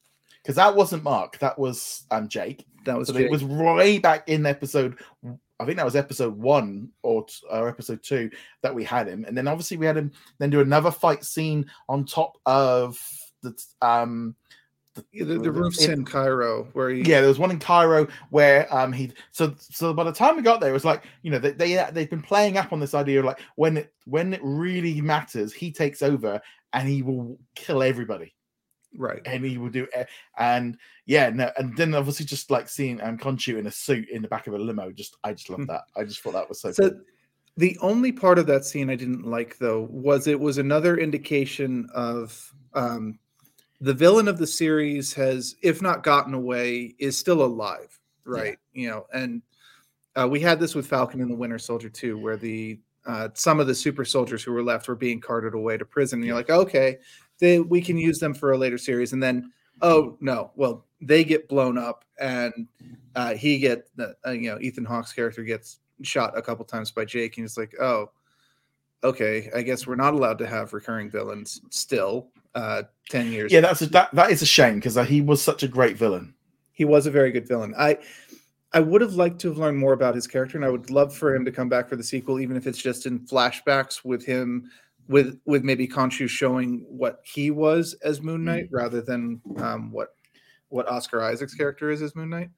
Because 0.42 0.56
that 0.56 0.74
wasn't 0.74 1.02
Mark, 1.02 1.38
that 1.40 1.58
was 1.58 2.04
um 2.10 2.28
Jake. 2.28 2.64
That 2.84 2.96
was 2.96 3.08
so 3.08 3.16
it 3.16 3.30
was 3.30 3.44
way 3.44 3.98
back 3.98 4.28
in 4.28 4.46
episode 4.46 4.98
I 5.60 5.64
think 5.64 5.76
that 5.76 5.84
was 5.84 5.96
episode 5.96 6.36
one 6.36 6.90
or, 7.02 7.26
or 7.50 7.68
episode 7.68 8.02
two 8.02 8.30
that 8.62 8.74
we 8.74 8.84
had 8.84 9.08
him, 9.08 9.24
and 9.26 9.36
then 9.36 9.48
obviously 9.48 9.76
we 9.76 9.86
had 9.86 9.96
him 9.96 10.12
then 10.38 10.50
do 10.50 10.60
another 10.60 10.90
fight 10.90 11.24
scene 11.24 11.66
on 11.88 12.04
top 12.04 12.38
of 12.46 12.98
the 13.42 13.54
um 13.82 14.34
the, 15.12 15.24
the, 15.24 15.38
the 15.38 15.52
roofs 15.52 15.84
in, 15.84 15.92
in 15.92 16.04
Cairo 16.04 16.68
where 16.72 16.90
he... 16.90 17.02
yeah 17.02 17.20
there 17.20 17.28
was 17.28 17.38
one 17.38 17.50
in 17.50 17.58
Cairo 17.58 18.06
where 18.30 18.72
um 18.74 18.92
he 18.92 19.12
so 19.30 19.54
so 19.58 19.94
by 19.94 20.04
the 20.04 20.12
time 20.12 20.36
we 20.36 20.42
got 20.42 20.60
there 20.60 20.70
it 20.70 20.74
was 20.74 20.84
like 20.84 21.04
you 21.22 21.30
know 21.30 21.38
they, 21.38 21.52
they 21.52 21.88
they've 21.92 22.10
been 22.10 22.22
playing 22.22 22.56
up 22.56 22.72
on 22.72 22.80
this 22.80 22.94
idea 22.94 23.20
of 23.20 23.24
like 23.24 23.40
when 23.56 23.76
it 23.76 23.92
when 24.06 24.34
it 24.34 24.40
really 24.42 25.00
matters 25.00 25.52
he 25.52 25.70
takes 25.70 26.02
over 26.02 26.40
and 26.72 26.88
he 26.88 27.02
will 27.02 27.38
kill 27.54 27.82
everybody 27.82 28.34
right 28.96 29.20
and 29.26 29.44
he 29.44 29.58
will 29.58 29.68
do 29.68 29.86
and 30.38 30.78
yeah 31.06 31.28
no 31.30 31.50
and 31.58 31.76
then 31.76 31.94
obviously 31.94 32.24
just 32.24 32.50
like 32.50 32.68
seeing 32.68 33.00
um 33.02 33.18
in 33.48 33.66
a 33.66 33.70
suit 33.70 34.08
in 34.08 34.22
the 34.22 34.28
back 34.28 34.46
of 34.46 34.54
a 34.54 34.58
limo 34.58 34.90
just 34.90 35.16
I 35.24 35.32
just 35.32 35.50
love 35.50 35.60
hmm. 35.60 35.66
that 35.66 35.82
I 35.96 36.04
just 36.04 36.20
thought 36.20 36.32
that 36.32 36.48
was 36.48 36.60
so, 36.60 36.72
so 36.72 36.90
cool. 36.90 37.00
the 37.56 37.76
only 37.80 38.12
part 38.12 38.38
of 38.38 38.46
that 38.46 38.64
scene 38.64 38.88
I 38.88 38.96
didn't 38.96 39.26
like 39.26 39.58
though 39.58 39.88
was 39.90 40.26
it 40.26 40.40
was 40.40 40.58
another 40.58 40.96
indication 40.96 41.88
of 41.94 42.52
um 42.74 43.18
the 43.80 43.94
villain 43.94 44.26
of 44.26 44.38
the 44.38 44.46
series 44.46 45.12
has 45.14 45.56
if 45.62 45.82
not 45.82 46.02
gotten 46.02 46.34
away 46.34 46.94
is 46.98 47.16
still 47.16 47.44
alive 47.44 47.98
right 48.24 48.58
yeah. 48.72 48.82
you 48.82 48.88
know 48.88 49.06
and 49.12 49.42
uh, 50.16 50.26
we 50.26 50.40
had 50.40 50.58
this 50.58 50.74
with 50.74 50.86
Falcon 50.86 51.20
and 51.20 51.30
the 51.30 51.36
Winter 51.36 51.58
Soldier 51.58 51.88
too 51.88 52.18
where 52.18 52.36
the 52.36 52.80
uh, 53.08 53.28
some 53.32 53.58
of 53.58 53.66
the 53.66 53.74
super 53.74 54.04
soldiers 54.04 54.42
who 54.42 54.52
were 54.52 54.62
left 54.62 54.86
were 54.86 54.94
being 54.94 55.18
carted 55.18 55.54
away 55.54 55.78
to 55.78 55.84
prison. 55.84 56.18
And 56.18 56.26
you're 56.26 56.36
like, 56.36 56.50
okay, 56.50 56.98
they, 57.38 57.60
we 57.60 57.80
can 57.80 57.96
use 57.96 58.18
them 58.18 58.34
for 58.34 58.52
a 58.52 58.58
later 58.58 58.78
series. 58.78 59.12
And 59.12 59.22
then, 59.22 59.52
oh 59.80 60.16
no, 60.20 60.50
well, 60.56 60.84
they 61.00 61.24
get 61.24 61.48
blown 61.48 61.78
up, 61.78 62.04
and 62.18 62.66
uh, 63.14 63.34
he 63.34 63.58
get 63.58 63.88
uh, 63.98 64.30
you 64.30 64.50
know 64.50 64.58
Ethan 64.60 64.84
Hawke's 64.84 65.12
character 65.12 65.42
gets 65.44 65.78
shot 66.02 66.36
a 66.36 66.42
couple 66.42 66.64
times 66.64 66.90
by 66.90 67.04
Jake, 67.04 67.36
and 67.36 67.44
it's 67.44 67.56
like, 67.56 67.74
oh, 67.80 68.10
okay, 69.04 69.50
I 69.54 69.62
guess 69.62 69.86
we're 69.86 69.96
not 69.96 70.14
allowed 70.14 70.38
to 70.38 70.46
have 70.46 70.72
recurring 70.72 71.10
villains 71.10 71.60
still. 71.70 72.28
Uh, 72.54 72.82
ten 73.08 73.30
years. 73.30 73.52
Yeah, 73.52 73.60
that's 73.60 73.82
a, 73.82 73.86
that. 73.86 74.12
That 74.14 74.30
is 74.30 74.42
a 74.42 74.46
shame 74.46 74.76
because 74.76 74.96
uh, 74.96 75.04
he 75.04 75.20
was 75.20 75.40
such 75.42 75.62
a 75.62 75.68
great 75.68 75.96
villain. 75.96 76.34
He 76.72 76.84
was 76.84 77.06
a 77.06 77.10
very 77.10 77.30
good 77.30 77.46
villain. 77.46 77.74
I 77.78 77.98
I 78.72 78.80
would 78.80 79.00
have 79.00 79.14
liked 79.14 79.40
to 79.40 79.48
have 79.48 79.58
learned 79.58 79.78
more 79.78 79.92
about 79.92 80.14
his 80.14 80.26
character, 80.26 80.58
and 80.58 80.64
I 80.64 80.70
would 80.70 80.90
love 80.90 81.14
for 81.14 81.34
him 81.34 81.44
to 81.44 81.52
come 81.52 81.68
back 81.68 81.88
for 81.88 81.96
the 81.96 82.02
sequel, 82.02 82.40
even 82.40 82.56
if 82.56 82.66
it's 82.66 82.78
just 82.78 83.06
in 83.06 83.20
flashbacks 83.20 84.04
with 84.04 84.24
him 84.24 84.70
with 85.08 85.40
with 85.46 85.64
maybe 85.64 85.88
Khonshu 85.88 86.28
showing 86.28 86.84
what 86.88 87.20
he 87.24 87.50
was 87.50 87.94
as 88.04 88.22
Moon 88.22 88.44
Knight 88.44 88.66
mm-hmm. 88.66 88.76
rather 88.76 89.00
than 89.00 89.40
um, 89.56 89.90
what 89.90 90.14
what 90.68 90.88
Oscar 90.88 91.22
Isaac's 91.22 91.54
character 91.54 91.90
is 91.90 92.02
as 92.02 92.14
Moon 92.14 92.30
Knight. 92.30 92.50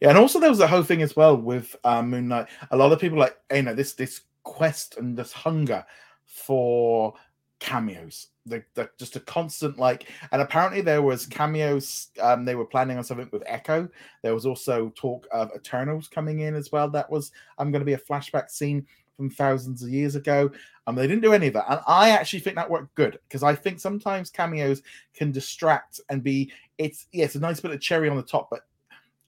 Yeah, 0.00 0.10
and 0.10 0.18
also 0.18 0.40
there 0.40 0.50
was 0.50 0.58
the 0.58 0.66
whole 0.66 0.82
thing 0.82 1.02
as 1.02 1.16
well 1.16 1.36
with 1.36 1.76
um, 1.84 2.10
Moon 2.10 2.28
Knight. 2.28 2.48
A 2.70 2.76
lot 2.76 2.92
of 2.92 3.00
people 3.00 3.18
like 3.18 3.36
you 3.52 3.62
know 3.62 3.74
this 3.74 3.92
this 3.92 4.22
quest 4.42 4.96
and 4.96 5.16
this 5.16 5.32
hunger 5.32 5.84
for 6.24 7.14
cameos. 7.58 8.28
The, 8.48 8.62
the, 8.74 8.88
just 8.96 9.16
a 9.16 9.20
constant 9.20 9.76
like 9.76 10.08
and 10.30 10.40
apparently 10.40 10.80
there 10.80 11.02
was 11.02 11.26
cameos 11.26 12.10
um 12.20 12.44
they 12.44 12.54
were 12.54 12.64
planning 12.64 12.96
on 12.96 13.02
something 13.02 13.28
with 13.32 13.42
echo 13.44 13.88
there 14.22 14.34
was 14.34 14.46
also 14.46 14.92
talk 14.94 15.26
of 15.32 15.50
eternals 15.56 16.06
coming 16.06 16.38
in 16.38 16.54
as 16.54 16.70
well 16.70 16.88
that 16.90 17.10
was 17.10 17.32
i'm 17.58 17.66
um, 17.66 17.72
going 17.72 17.80
to 17.80 17.84
be 17.84 17.94
a 17.94 17.98
flashback 17.98 18.48
scene 18.48 18.86
from 19.16 19.30
thousands 19.30 19.82
of 19.82 19.88
years 19.88 20.14
ago. 20.14 20.50
and 20.86 20.96
they 20.96 21.06
didn't 21.06 21.22
do 21.22 21.32
any 21.32 21.48
of 21.48 21.54
that. 21.54 21.66
And 21.68 21.80
I 21.86 22.10
actually 22.10 22.40
think 22.40 22.56
that 22.56 22.70
worked 22.70 22.94
good 22.94 23.18
because 23.28 23.42
I 23.42 23.54
think 23.54 23.80
sometimes 23.80 24.30
cameos 24.30 24.82
can 25.14 25.32
distract 25.32 26.00
and 26.10 26.22
be 26.22 26.52
it's 26.78 27.06
yes, 27.12 27.34
a 27.34 27.40
nice 27.40 27.58
bit 27.58 27.72
of 27.72 27.80
cherry 27.80 28.08
on 28.08 28.16
the 28.16 28.22
top, 28.22 28.50
but 28.50 28.60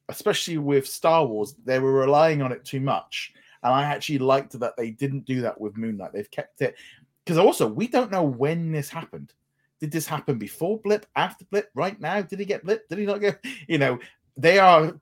especially 0.09 0.59
with 0.59 0.87
Star 0.87 1.27
Wars, 1.27 1.55
they 1.65 1.79
were 1.79 1.93
relying 1.93 2.43
on 2.43 2.53
it 2.53 2.65
too 2.65 2.81
much. 2.81 3.33
And 3.63 3.73
I 3.73 3.83
actually 3.85 4.19
liked 4.19 4.59
that 4.61 4.77
they 4.77 4.91
didn't 4.91 5.25
do 5.25 5.41
that 5.41 5.61
with 5.61 5.77
Moon 5.77 5.97
Knight. 5.97 6.13
They've 6.13 6.31
kept 6.31 6.61
it 6.61 6.77
because 7.25 7.39
also 7.39 7.67
we 7.67 7.89
don't 7.89 8.13
know 8.13 8.23
when 8.23 8.71
this 8.71 8.89
happened. 8.89 9.33
Did 9.81 9.91
this 9.93 10.07
happen 10.07 10.39
before 10.39 10.79
Blip, 10.79 11.07
after 11.15 11.45
Blip, 11.47 11.71
right 11.75 11.99
now? 12.01 12.21
Did 12.21 12.41
he 12.41 12.45
get 12.45 12.65
Blip? 12.65 12.89
Did 12.89 12.99
he 12.99 13.07
not 13.07 13.21
get? 13.21 13.45
You 13.69 13.79
know, 13.79 13.99
they 14.37 14.59
are. 14.59 14.99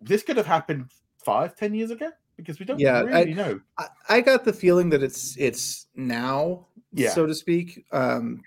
This 0.00 0.22
could 0.22 0.36
have 0.36 0.46
happened 0.46 0.90
five, 1.24 1.56
ten 1.56 1.74
years 1.74 1.90
ago 1.90 2.10
because 2.36 2.58
we 2.58 2.64
don't 2.64 2.78
yeah, 2.78 3.00
really 3.00 3.32
I, 3.32 3.34
know. 3.34 3.60
I, 3.78 3.86
I, 4.08 4.20
got 4.20 4.44
the 4.44 4.52
feeling 4.52 4.90
that 4.90 5.02
it's 5.02 5.36
it's 5.38 5.86
now, 5.94 6.66
yeah. 6.92 7.10
so 7.10 7.26
to 7.26 7.34
speak. 7.34 7.84
Um, 7.92 8.42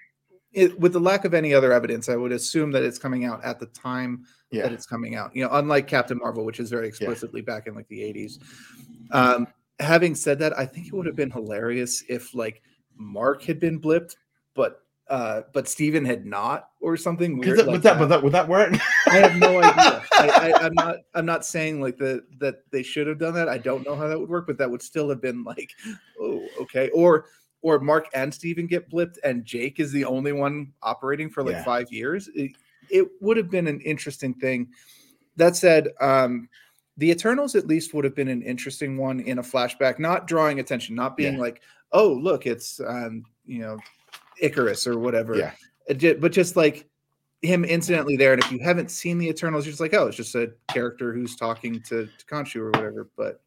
it, 0.53 0.79
with 0.79 0.93
the 0.93 0.99
lack 0.99 1.25
of 1.25 1.33
any 1.33 1.53
other 1.53 1.71
evidence, 1.71 2.09
I 2.09 2.15
would 2.15 2.31
assume 2.31 2.71
that 2.71 2.83
it's 2.83 2.97
coming 2.97 3.25
out 3.25 3.43
at 3.43 3.59
the 3.59 3.67
time 3.67 4.25
yeah. 4.51 4.63
that 4.63 4.71
it's 4.71 4.85
coming 4.85 5.15
out. 5.15 5.35
You 5.35 5.43
know, 5.43 5.49
unlike 5.53 5.87
Captain 5.87 6.17
Marvel, 6.17 6.45
which 6.45 6.59
is 6.59 6.69
very 6.69 6.87
explicitly 6.87 7.41
yeah. 7.41 7.53
back 7.53 7.67
in 7.67 7.75
like 7.75 7.87
the 7.87 7.99
'80s. 7.99 8.39
Um, 9.11 9.47
having 9.79 10.15
said 10.15 10.39
that, 10.39 10.57
I 10.57 10.65
think 10.65 10.87
it 10.87 10.93
would 10.93 11.05
have 11.05 11.15
been 11.15 11.31
hilarious 11.31 12.03
if 12.09 12.33
like 12.33 12.61
Mark 12.95 13.43
had 13.43 13.59
been 13.59 13.79
blipped, 13.79 14.15
but 14.55 14.81
uh, 15.09 15.41
but 15.53 15.67
Steven 15.67 16.03
had 16.03 16.25
not, 16.25 16.69
or 16.81 16.97
something 16.97 17.37
weird. 17.37 17.59
That, 17.59 17.67
like 17.67 17.73
would 17.73 17.83
that, 17.83 17.99
would 17.99 18.09
that 18.09 18.23
would 18.23 18.33
that 18.33 18.47
work? 18.47 18.73
I 19.07 19.15
have 19.15 19.35
no 19.37 19.59
idea. 19.59 20.03
I, 20.11 20.53
I, 20.61 20.65
am 20.65 20.73
not. 20.73 20.95
I'm 21.13 21.25
not 21.25 21.45
saying 21.45 21.81
like 21.81 21.97
that 21.97 22.23
that 22.39 22.63
they 22.71 22.83
should 22.83 23.07
have 23.07 23.17
done 23.17 23.33
that. 23.35 23.47
I 23.47 23.57
don't 23.57 23.85
know 23.85 23.95
how 23.95 24.07
that 24.07 24.19
would 24.19 24.29
work, 24.29 24.47
but 24.47 24.57
that 24.57 24.69
would 24.69 24.81
still 24.81 25.09
have 25.09 25.21
been 25.21 25.43
like, 25.43 25.71
oh, 26.19 26.45
okay. 26.61 26.89
Or 26.89 27.25
or 27.61 27.79
Mark 27.79 28.07
and 28.13 28.33
Steven 28.33 28.67
get 28.67 28.89
blipped, 28.89 29.17
and 29.23 29.45
Jake 29.45 29.79
is 29.79 29.91
the 29.91 30.05
only 30.05 30.31
one 30.31 30.73
operating 30.83 31.29
for 31.29 31.43
like 31.43 31.53
Yeah. 31.53 31.63
five 31.63 31.91
years. 31.91 32.29
It, 32.35 32.51
it 32.89 33.07
would 33.19 33.37
have 33.37 33.49
been 33.49 33.67
an 33.67 33.81
interesting 33.81 34.33
thing. 34.33 34.69
That 35.35 35.55
said, 35.55 35.89
um, 35.99 36.49
the 36.97 37.11
Eternals 37.11 37.55
at 37.55 37.67
least 37.67 37.93
would 37.93 38.05
have 38.05 38.15
been 38.15 38.27
an 38.27 38.41
interesting 38.41 38.97
one 38.97 39.19
in 39.19 39.39
a 39.39 39.43
flashback, 39.43 39.99
not 39.99 40.27
drawing 40.27 40.59
attention, 40.59 40.95
not 40.95 41.15
being 41.17 41.35
Yeah. 41.35 41.41
like, 41.41 41.61
oh, 41.91 42.11
look, 42.11 42.45
it's 42.45 42.79
um, 42.79 43.23
you 43.45 43.59
know, 43.59 43.77
Ikaris 44.41 44.87
or 44.87 44.97
whatever. 44.97 45.35
Yeah. 45.35 45.51
It 45.87 46.19
but 46.19 46.31
just 46.31 46.55
like 46.55 46.87
him 47.41 47.63
incidentally 47.63 48.17
there. 48.17 48.33
And 48.33 48.43
if 48.43 48.51
you 48.51 48.59
haven't 48.59 48.91
seen 48.91 49.17
the 49.17 49.29
Eternals, 49.29 49.65
you're 49.65 49.71
just 49.71 49.81
like, 49.81 49.93
oh, 49.93 50.07
it's 50.07 50.17
just 50.17 50.35
a 50.35 50.51
character 50.69 51.13
who's 51.13 51.35
talking 51.35 51.81
to, 51.83 52.07
to 52.07 52.25
Khonshu 52.25 52.57
or 52.57 52.71
whatever. 52.71 53.09
But 53.15 53.41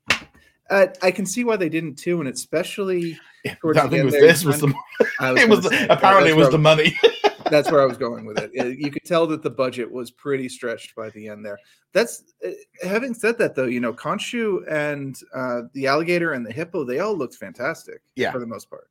uh, 0.71 0.87
I 1.03 1.11
can 1.11 1.27
see 1.27 1.45
why 1.45 1.57
they 1.57 1.69
didn't 1.69 1.97
too, 1.97 2.21
and 2.21 2.29
especially 2.29 3.19
Yeah, 3.45 3.55
Towards 3.57 3.79
that 3.79 3.91
the 3.91 3.97
end 3.97 4.07
was 4.07 4.15
there, 4.15 4.23
this 4.23 4.45
was 4.45 4.61
the 4.61 4.73
I 5.19 5.33
it 5.43 5.49
was 5.49 5.63
the, 5.63 5.93
apparently 5.93 6.31
it 6.31 6.37
was 6.37 6.51
the 6.51 6.59
money. 6.59 6.97
that's 7.51 7.71
where 7.71 7.83
I 7.83 7.87
was 7.87 7.99
going 7.99 8.27
with 8.27 8.39
it. 8.39 8.79
You 8.79 8.91
could 8.91 9.05
tell 9.05 9.27
that 9.29 9.43
the 9.43 9.51
budget 9.51 9.91
was 9.91 10.11
pretty 10.11 10.49
stretched 10.49 10.95
by 10.95 11.11
the 11.11 11.29
end 11.29 11.45
there. 11.45 11.59
That's 11.93 12.23
uh, 12.47 12.51
having 12.83 13.15
said 13.15 13.39
that 13.39 13.55
though, 13.55 13.65
you 13.65 13.81
know, 13.81 13.93
Khonshu 13.93 14.71
and 14.71 15.17
uh, 15.35 15.63
the 15.73 15.87
alligator 15.87 16.33
and 16.33 16.47
the 16.47 16.53
hippo, 16.53 16.85
they 16.85 17.01
all 17.01 17.17
looked 17.17 17.35
fantastic. 17.35 18.03
Yeah. 18.15 18.31
for 18.31 18.39
the 18.39 18.47
most 18.47 18.71
part. 18.71 18.90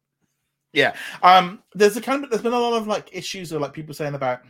Yeah. 0.73 0.95
Um, 1.23 1.63
there's 1.73 1.97
a 1.97 2.01
kind 2.01 2.23
of 2.23 2.29
there's 2.29 2.43
been 2.43 2.53
a 2.53 2.59
lot 2.59 2.77
of 2.77 2.87
like 2.87 3.09
issues 3.11 3.51
or 3.51 3.59
like 3.59 3.73
people 3.73 3.93
saying 3.93 4.15
about 4.15 4.41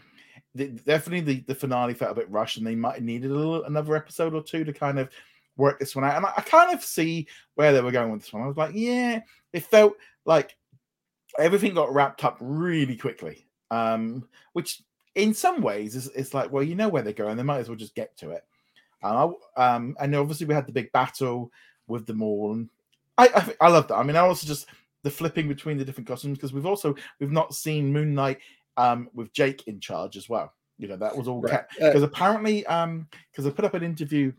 the, 0.55 0.67
definitely 0.67 1.21
the, 1.21 1.43
the 1.47 1.55
finale 1.55 1.93
felt 1.93 2.11
a 2.11 2.15
bit 2.15 2.29
rushed 2.29 2.57
and 2.57 2.65
they 2.65 2.75
might 2.75 2.95
have 2.95 3.03
needed 3.03 3.31
a 3.31 3.35
little 3.35 3.63
another 3.63 3.95
episode 3.95 4.33
or 4.33 4.43
two 4.43 4.63
to 4.63 4.73
kind 4.73 4.99
of 4.99 5.09
work 5.57 5.79
this 5.79 5.95
one 5.95 6.05
out. 6.05 6.17
And 6.17 6.25
I, 6.25 6.33
I 6.37 6.41
kind 6.41 6.73
of 6.73 6.83
see 6.83 7.27
where 7.55 7.71
they 7.71 7.81
were 7.81 7.91
going 7.91 8.11
with 8.11 8.21
this 8.21 8.33
one. 8.33 8.43
I 8.43 8.47
was 8.47 8.57
like, 8.57 8.71
yeah, 8.73 9.21
it 9.53 9.63
felt 9.63 9.93
like 10.25 10.55
everything 11.37 11.73
got 11.73 11.93
wrapped 11.93 12.23
up 12.23 12.37
really 12.39 12.97
quickly. 12.97 13.45
Um, 13.71 14.27
which 14.53 14.81
in 15.15 15.33
some 15.33 15.61
ways 15.61 15.95
is 15.95 16.07
it's 16.15 16.33
like, 16.33 16.51
well, 16.51 16.63
you 16.63 16.75
know 16.75 16.89
where 16.89 17.03
they're 17.03 17.13
going, 17.13 17.37
they 17.37 17.43
might 17.43 17.59
as 17.59 17.69
well 17.69 17.77
just 17.77 17.95
get 17.95 18.17
to 18.17 18.31
it. 18.31 18.43
Uh, 19.03 19.29
um, 19.55 19.95
and 19.99 20.15
obviously 20.15 20.47
we 20.47 20.53
had 20.53 20.65
the 20.65 20.73
big 20.73 20.91
battle 20.91 21.51
with 21.87 22.05
them 22.05 22.21
all, 22.21 22.53
and 22.53 22.69
I 23.17 23.27
I, 23.27 23.67
I 23.67 23.69
love 23.69 23.87
that. 23.87 23.95
I 23.95 24.03
mean, 24.03 24.15
I 24.15 24.19
also 24.19 24.45
just 24.45 24.67
the 25.03 25.09
flipping 25.09 25.47
between 25.47 25.77
the 25.77 25.85
different 25.85 26.07
costumes 26.07 26.37
because 26.37 26.53
we've 26.53 26.65
also 26.65 26.95
we've 27.19 27.31
not 27.31 27.53
seen 27.53 27.91
Moon 27.93 28.13
Knight 28.13 28.39
um 28.77 29.09
with 29.13 29.31
Jake 29.33 29.67
in 29.67 29.79
charge 29.79 30.17
as 30.17 30.29
well. 30.29 30.53
You 30.77 30.87
know 30.87 30.97
that 30.97 31.15
was 31.15 31.27
all 31.27 31.41
Right. 31.41 31.51
kept 31.51 31.73
Uh, 31.81 31.87
because 31.87 32.03
apparently 32.03 32.65
um 32.67 33.07
because 33.31 33.45
I 33.45 33.49
put 33.51 33.65
up 33.65 33.73
an 33.73 33.83
interview 33.83 34.31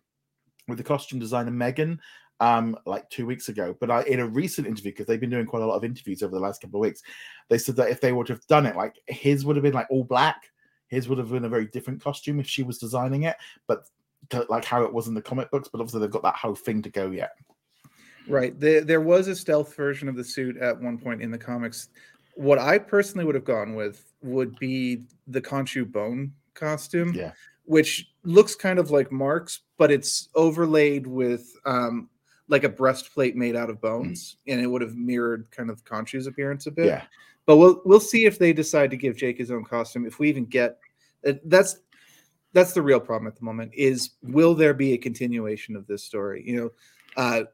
with 0.69 0.79
the 0.79 0.85
costume 0.85 1.19
designer 1.19 1.51
Megan 1.51 2.01
um 2.41 2.77
like 2.87 3.09
two 3.11 3.27
weeks 3.27 3.49
ago, 3.49 3.77
but 3.81 3.91
I 3.91 4.03
in 4.05 4.21
a 4.21 4.27
recent 4.27 4.67
interview 4.67 4.93
because 4.93 5.07
they've 5.07 5.21
been 5.21 5.31
doing 5.31 5.47
quite 5.47 5.63
a 5.63 5.67
lot 5.67 5.77
of 5.77 5.85
interviews 5.85 6.23
over 6.23 6.35
the 6.35 6.41
last 6.41 6.63
couple 6.63 6.81
of 6.81 6.83
weeks, 6.83 7.03
they 7.49 7.59
said 7.59 7.77
that 7.77 7.91
if 7.91 8.01
they 8.01 8.13
would 8.13 8.29
have 8.29 8.47
done 8.47 8.67
it 8.67 8.77
like 8.77 8.97
his 9.07 9.45
would 9.45 9.57
have 9.57 9.63
been 9.63 9.75
like 9.75 9.91
all 9.91 10.05
black, 10.05 10.43
his 10.89 11.09
would 11.09 11.19
have 11.19 11.31
been 11.31 11.45
a 11.45 11.51
very 11.51 11.67
different 11.67 12.03
costume 12.03 12.41
if 12.41 12.47
she 12.49 12.63
was 12.63 12.79
designing 12.79 13.25
it, 13.25 13.37
but 13.67 13.85
to- 14.31 14.47
like 14.49 14.65
how 14.65 14.83
it 14.83 14.93
was 14.93 15.07
in 15.09 15.15
the 15.15 15.23
comic 15.23 15.51
books, 15.51 15.69
but 15.69 15.81
obviously 15.81 16.01
they've 16.01 16.11
got 16.11 16.23
that 16.23 16.37
whole 16.37 16.55
thing 16.55 16.81
to 16.83 16.91
go 16.91 17.11
yet. 17.11 17.33
Right. 18.29 18.59
There, 18.59 18.83
there 18.83 19.01
was 19.01 19.29
a 19.29 19.35
stealth 19.35 19.75
version 19.75 20.09
of 20.09 20.17
the 20.17 20.25
suit 20.25 20.57
at 20.57 20.81
one 20.81 20.99
point 20.99 21.23
in 21.23 21.31
the 21.31 21.39
comics. 21.39 21.89
What 22.35 22.59
I 22.59 22.79
personally 22.79 23.25
would 23.25 23.35
have 23.35 23.45
gone 23.45 23.75
with 23.75 24.13
would 24.23 24.59
be 24.59 25.03
the 25.27 25.41
Khonshu 25.41 25.91
Bone 25.91 26.33
costume, 26.55 27.13
Yeah. 27.15 27.33
which 27.65 28.13
looks 28.23 28.55
kind 28.55 28.79
of 28.79 28.91
like 28.91 29.11
Mark's, 29.11 29.61
but 29.79 29.91
it's 29.91 30.29
overlaid 30.35 31.07
with 31.07 31.55
um, 31.65 32.09
like 32.49 32.65
a 32.65 32.69
breastplate 32.69 33.37
made 33.37 33.57
out 33.57 33.71
of 33.71 33.81
bones, 33.81 34.37
and 34.47 34.61
it 34.61 34.67
would 34.67 34.83
have 34.83 34.95
mirrored 34.97 35.51
kind 35.51 35.71
of 35.71 35.85
Khonshu's 35.85 36.27
appearance 36.27 36.67
a 36.67 36.71
bit. 36.71 36.87
Yeah. 36.87 37.03
But 37.47 37.57
we'll 37.57 37.81
we'll 37.85 38.01
see 38.01 38.27
if 38.27 38.39
they 38.39 38.53
decide 38.53 38.91
to 38.91 38.97
give 38.97 39.17
Jake 39.17 39.39
his 39.39 39.51
own 39.51 39.65
costume. 39.65 40.05
If 40.07 40.19
we 40.19 40.29
even 40.29 40.45
get 40.45 40.79
uh, 41.27 41.33
that's 41.45 41.79
that's 42.53 42.73
the 42.73 42.83
real 42.83 43.01
problem 43.01 43.29
at 43.29 43.37
the 43.37 43.45
moment 43.45 43.73
is 43.75 44.11
will 44.23 44.55
there 44.55 44.75
be 44.75 44.93
a 44.93 44.99
continuation 44.99 45.75
of 45.77 45.87
this 45.87 46.05
story? 46.05 46.43
You 46.47 46.57
know, 46.57 46.71
uh, 47.17 47.45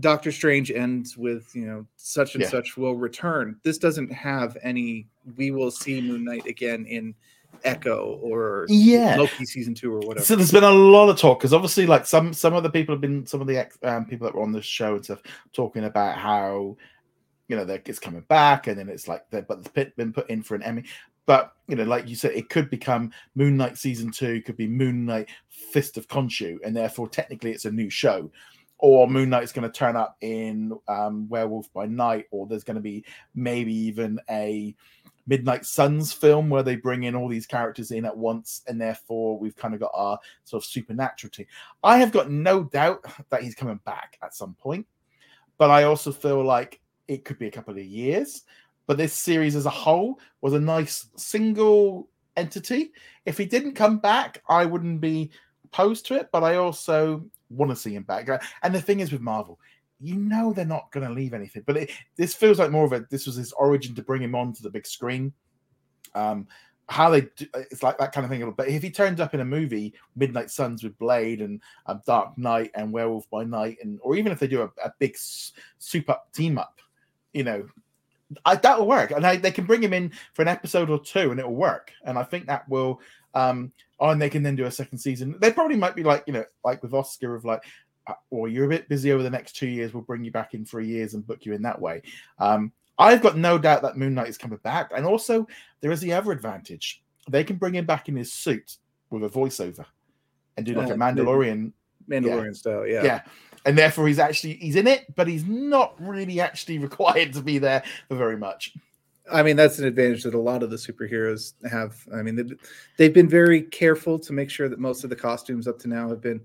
Doctor 0.00 0.32
Strange 0.32 0.70
ends 0.70 1.16
with 1.16 1.54
you 1.54 1.66
know 1.66 1.86
such 1.96 2.34
and 2.34 2.42
Yeah. 2.42 2.48
such 2.50 2.76
will 2.76 2.94
return. 2.96 3.56
This 3.62 3.78
doesn't 3.78 4.10
have 4.12 4.56
any. 4.62 5.06
We 5.36 5.50
will 5.50 5.70
see 5.70 6.00
Moon 6.00 6.24
Knight 6.24 6.46
again 6.46 6.86
in 6.86 7.14
Echo 7.64 8.18
or 8.22 8.66
Yeah. 8.68 9.16
Loki 9.16 9.44
season 9.44 9.74
two 9.74 9.92
or 9.94 10.00
whatever. 10.00 10.24
So 10.24 10.34
there's 10.34 10.50
been 10.50 10.64
a 10.64 10.70
lot 10.70 11.08
of 11.10 11.18
talk 11.18 11.38
because 11.40 11.52
obviously, 11.52 11.86
like 11.86 12.06
some 12.06 12.32
some 12.32 12.54
of 12.54 12.62
the 12.62 12.70
people 12.70 12.94
have 12.94 13.02
been 13.02 13.26
some 13.26 13.40
of 13.40 13.46
the 13.46 13.58
ex, 13.58 13.78
um, 13.82 14.06
people 14.06 14.26
that 14.26 14.34
were 14.34 14.42
on 14.42 14.52
the 14.52 14.62
show 14.62 14.94
and 14.96 15.04
stuff 15.04 15.22
talking 15.52 15.84
about 15.84 16.16
how 16.16 16.76
you 17.48 17.56
know 17.56 17.64
that 17.66 17.86
it's 17.88 17.98
coming 17.98 18.22
back, 18.22 18.66
and 18.68 18.78
then 18.78 18.88
it's 18.88 19.08
like 19.08 19.24
but 19.30 19.46
it's 19.50 19.68
put- 19.68 19.94
been 19.96 20.12
put 20.12 20.30
in 20.30 20.42
for 20.42 20.54
an 20.54 20.62
Emmy. 20.62 20.84
But 21.26 21.52
you 21.68 21.76
know, 21.76 21.84
like 21.84 22.08
you 22.08 22.16
said, 22.16 22.32
it 22.32 22.48
could 22.48 22.68
become 22.70 23.12
Moon 23.34 23.56
Knight 23.56 23.76
season 23.78 24.10
two, 24.10 24.40
could 24.42 24.56
be 24.56 24.66
Moon 24.66 25.04
Knight 25.04 25.28
Fist 25.50 25.96
of 25.98 26.08
Khonshu, 26.08 26.58
and 26.64 26.74
therefore 26.74 27.08
technically 27.08 27.52
it's 27.52 27.66
a 27.66 27.70
new 27.70 27.90
show. 27.90 28.30
Or 28.84 29.08
Moon 29.08 29.30
Knight's 29.30 29.52
going 29.52 29.70
to 29.70 29.78
turn 29.78 29.94
up 29.94 30.16
in 30.22 30.76
um, 30.88 31.28
Werewolf 31.28 31.72
by 31.72 31.86
Night, 31.86 32.26
or 32.32 32.48
there's 32.48 32.64
going 32.64 32.74
to 32.74 32.82
be 32.82 33.04
maybe 33.32 33.72
even 33.72 34.18
a 34.28 34.74
Midnight 35.28 35.64
Suns 35.64 36.12
film 36.12 36.50
where 36.50 36.64
they 36.64 36.74
bring 36.74 37.04
in 37.04 37.14
all 37.14 37.28
these 37.28 37.46
characters 37.46 37.92
in 37.92 38.04
at 38.04 38.16
once, 38.16 38.62
and 38.66 38.80
therefore 38.80 39.38
we've 39.38 39.54
kind 39.54 39.72
of 39.72 39.78
got 39.78 39.92
our 39.94 40.18
sort 40.42 40.64
of 40.64 40.68
supernatural 40.68 41.30
team. 41.30 41.46
I 41.84 41.98
have 41.98 42.10
got 42.10 42.32
no 42.32 42.64
doubt 42.64 43.04
that 43.30 43.44
he's 43.44 43.54
coming 43.54 43.78
back 43.84 44.18
at 44.20 44.34
some 44.34 44.54
point, 44.54 44.84
but 45.58 45.70
I 45.70 45.84
also 45.84 46.10
feel 46.10 46.42
like 46.42 46.80
it 47.06 47.24
could 47.24 47.38
be 47.38 47.46
a 47.46 47.52
couple 47.52 47.78
of 47.78 47.84
years. 47.84 48.42
But 48.88 48.96
this 48.98 49.12
series 49.12 49.54
as 49.54 49.66
a 49.66 49.70
whole 49.70 50.18
was 50.40 50.54
a 50.54 50.60
nice 50.60 51.06
single 51.16 52.08
entity. 52.36 52.90
If 53.26 53.38
he 53.38 53.44
didn't 53.44 53.74
come 53.74 53.98
back, 53.98 54.42
I 54.48 54.64
wouldn't 54.64 55.00
be 55.00 55.30
opposed 55.66 56.04
to 56.06 56.16
it, 56.16 56.30
but 56.32 56.42
I 56.42 56.56
also 56.56 57.24
want 57.52 57.70
to 57.70 57.76
see 57.76 57.94
him 57.94 58.02
back. 58.02 58.28
And 58.62 58.74
the 58.74 58.80
thing 58.80 59.00
is 59.00 59.12
with 59.12 59.20
Marvel, 59.20 59.58
you 60.00 60.16
know 60.16 60.52
they're 60.52 60.64
not 60.64 60.90
going 60.90 61.06
to 61.06 61.12
leave 61.12 61.34
anything. 61.34 61.62
But 61.66 61.76
it, 61.76 61.90
this 62.16 62.34
feels 62.34 62.58
like 62.58 62.70
more 62.70 62.84
of 62.84 62.92
a 62.92 63.06
this 63.10 63.26
was 63.26 63.36
his 63.36 63.52
origin 63.52 63.94
to 63.94 64.02
bring 64.02 64.22
him 64.22 64.34
onto 64.34 64.62
the 64.62 64.70
big 64.70 64.86
screen. 64.86 65.32
Um, 66.14 66.46
how 66.88 67.08
they 67.08 67.22
do, 67.36 67.46
it's 67.54 67.82
like 67.82 67.96
that 67.98 68.12
kind 68.12 68.24
of 68.24 68.30
thing. 68.30 68.50
But 68.56 68.68
if 68.68 68.82
he 68.82 68.90
turns 68.90 69.20
up 69.20 69.34
in 69.34 69.40
a 69.40 69.44
movie, 69.44 69.94
Midnight 70.16 70.50
Suns 70.50 70.82
with 70.82 70.98
Blade 70.98 71.40
and 71.40 71.60
um, 71.86 72.02
Dark 72.06 72.36
Knight 72.36 72.70
and 72.74 72.92
Werewolf 72.92 73.30
by 73.30 73.44
Night, 73.44 73.78
and 73.82 73.98
or 74.02 74.16
even 74.16 74.32
if 74.32 74.38
they 74.38 74.48
do 74.48 74.62
a, 74.62 74.70
a 74.84 74.92
big 74.98 75.16
super 75.78 76.16
team 76.34 76.58
up, 76.58 76.80
you 77.32 77.44
know, 77.44 77.66
I, 78.44 78.56
that 78.56 78.78
will 78.78 78.88
work. 78.88 79.12
And 79.12 79.26
I, 79.26 79.36
they 79.36 79.52
can 79.52 79.64
bring 79.64 79.82
him 79.82 79.92
in 79.92 80.12
for 80.34 80.42
an 80.42 80.48
episode 80.48 80.90
or 80.90 81.00
two, 81.00 81.30
and 81.30 81.40
it 81.40 81.46
will 81.46 81.54
work. 81.54 81.92
And 82.04 82.18
I 82.18 82.24
think 82.24 82.46
that 82.46 82.68
will. 82.68 83.00
Um, 83.34 83.72
oh, 84.00 84.10
and 84.10 84.20
they 84.20 84.30
can 84.30 84.42
then 84.42 84.56
do 84.56 84.66
a 84.66 84.70
second 84.70 84.98
season. 84.98 85.36
They 85.40 85.52
probably 85.52 85.76
might 85.76 85.96
be 85.96 86.02
like 86.02 86.24
you 86.26 86.32
know, 86.32 86.44
like 86.64 86.82
with 86.82 86.94
Oscar 86.94 87.34
of 87.34 87.44
like, 87.44 87.62
uh, 88.06 88.14
or 88.30 88.48
you're 88.48 88.66
a 88.66 88.68
bit 88.68 88.88
busy 88.88 89.12
over 89.12 89.22
the 89.22 89.30
next 89.30 89.56
two 89.56 89.68
years. 89.68 89.94
We'll 89.94 90.02
bring 90.02 90.24
you 90.24 90.30
back 90.30 90.54
in 90.54 90.64
three 90.64 90.86
years 90.86 91.14
and 91.14 91.26
book 91.26 91.44
you 91.44 91.52
in 91.52 91.62
that 91.62 91.80
way. 91.80 92.02
Um, 92.38 92.72
I've 92.98 93.22
got 93.22 93.36
no 93.36 93.58
doubt 93.58 93.82
that 93.82 93.96
Moon 93.96 94.14
Knight 94.14 94.28
is 94.28 94.38
coming 94.38 94.58
back, 94.62 94.90
and 94.94 95.06
also 95.06 95.46
there 95.80 95.92
is 95.92 96.00
the 96.00 96.12
other 96.12 96.32
advantage: 96.32 97.02
they 97.28 97.44
can 97.44 97.56
bring 97.56 97.74
him 97.74 97.86
back 97.86 98.08
in 98.08 98.16
his 98.16 98.32
suit 98.32 98.76
with 99.10 99.24
a 99.24 99.28
voiceover 99.28 99.84
and 100.56 100.66
do 100.66 100.74
like 100.74 100.90
Uh, 100.90 100.94
a 100.94 100.96
Mandalorian 100.96 101.72
Mandalorian 102.08 102.56
style, 102.56 102.86
yeah. 102.86 103.02
yeah. 103.02 103.22
And 103.64 103.78
therefore 103.78 104.08
he's 104.08 104.18
actually 104.18 104.54
he's 104.54 104.76
in 104.76 104.86
it, 104.86 105.14
but 105.14 105.28
he's 105.28 105.44
not 105.44 105.94
really 106.00 106.40
actually 106.40 106.78
required 106.88 107.32
to 107.34 107.42
be 107.42 107.58
there 107.58 107.82
for 108.08 108.16
very 108.16 108.36
much. 108.36 108.74
I 109.30 109.42
mean, 109.42 109.56
that's 109.56 109.78
an 109.78 109.84
advantage 109.86 110.24
that 110.24 110.34
a 110.34 110.38
lot 110.38 110.62
of 110.62 110.70
the 110.70 110.76
superheroes 110.76 111.54
have. 111.70 111.94
I 112.12 112.22
mean, 112.22 112.34
they've, 112.34 112.52
they've 112.96 113.14
been 113.14 113.28
very 113.28 113.62
careful 113.62 114.18
to 114.18 114.32
make 114.32 114.50
sure 114.50 114.68
that 114.68 114.78
most 114.80 115.04
of 115.04 115.10
the 115.10 115.16
costumes 115.16 115.68
up 115.68 115.78
to 115.80 115.88
now 115.88 116.08
have 116.08 116.20
been. 116.20 116.40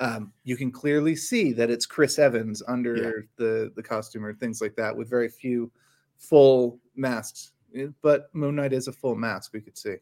Um, 0.00 0.32
you 0.44 0.56
can 0.56 0.70
clearly 0.70 1.16
see 1.16 1.52
that 1.54 1.70
it's 1.70 1.86
Chris 1.86 2.18
Evans 2.18 2.62
under 2.68 2.96
Yeah. 2.96 3.10
the 3.36 3.72
the 3.74 3.82
costume 3.82 4.24
or 4.24 4.34
things 4.34 4.60
like 4.60 4.76
that, 4.76 4.96
with 4.96 5.08
very 5.10 5.28
few 5.28 5.70
full 6.18 6.78
masks. 6.94 7.52
Eh, 7.74 7.88
But 8.02 8.28
Moon 8.34 8.56
Knight 8.56 8.72
is 8.72 8.88
a 8.88 8.92
full 8.92 9.16
mask. 9.16 9.52
We 9.52 9.60
could 9.60 9.76
see. 9.78 9.96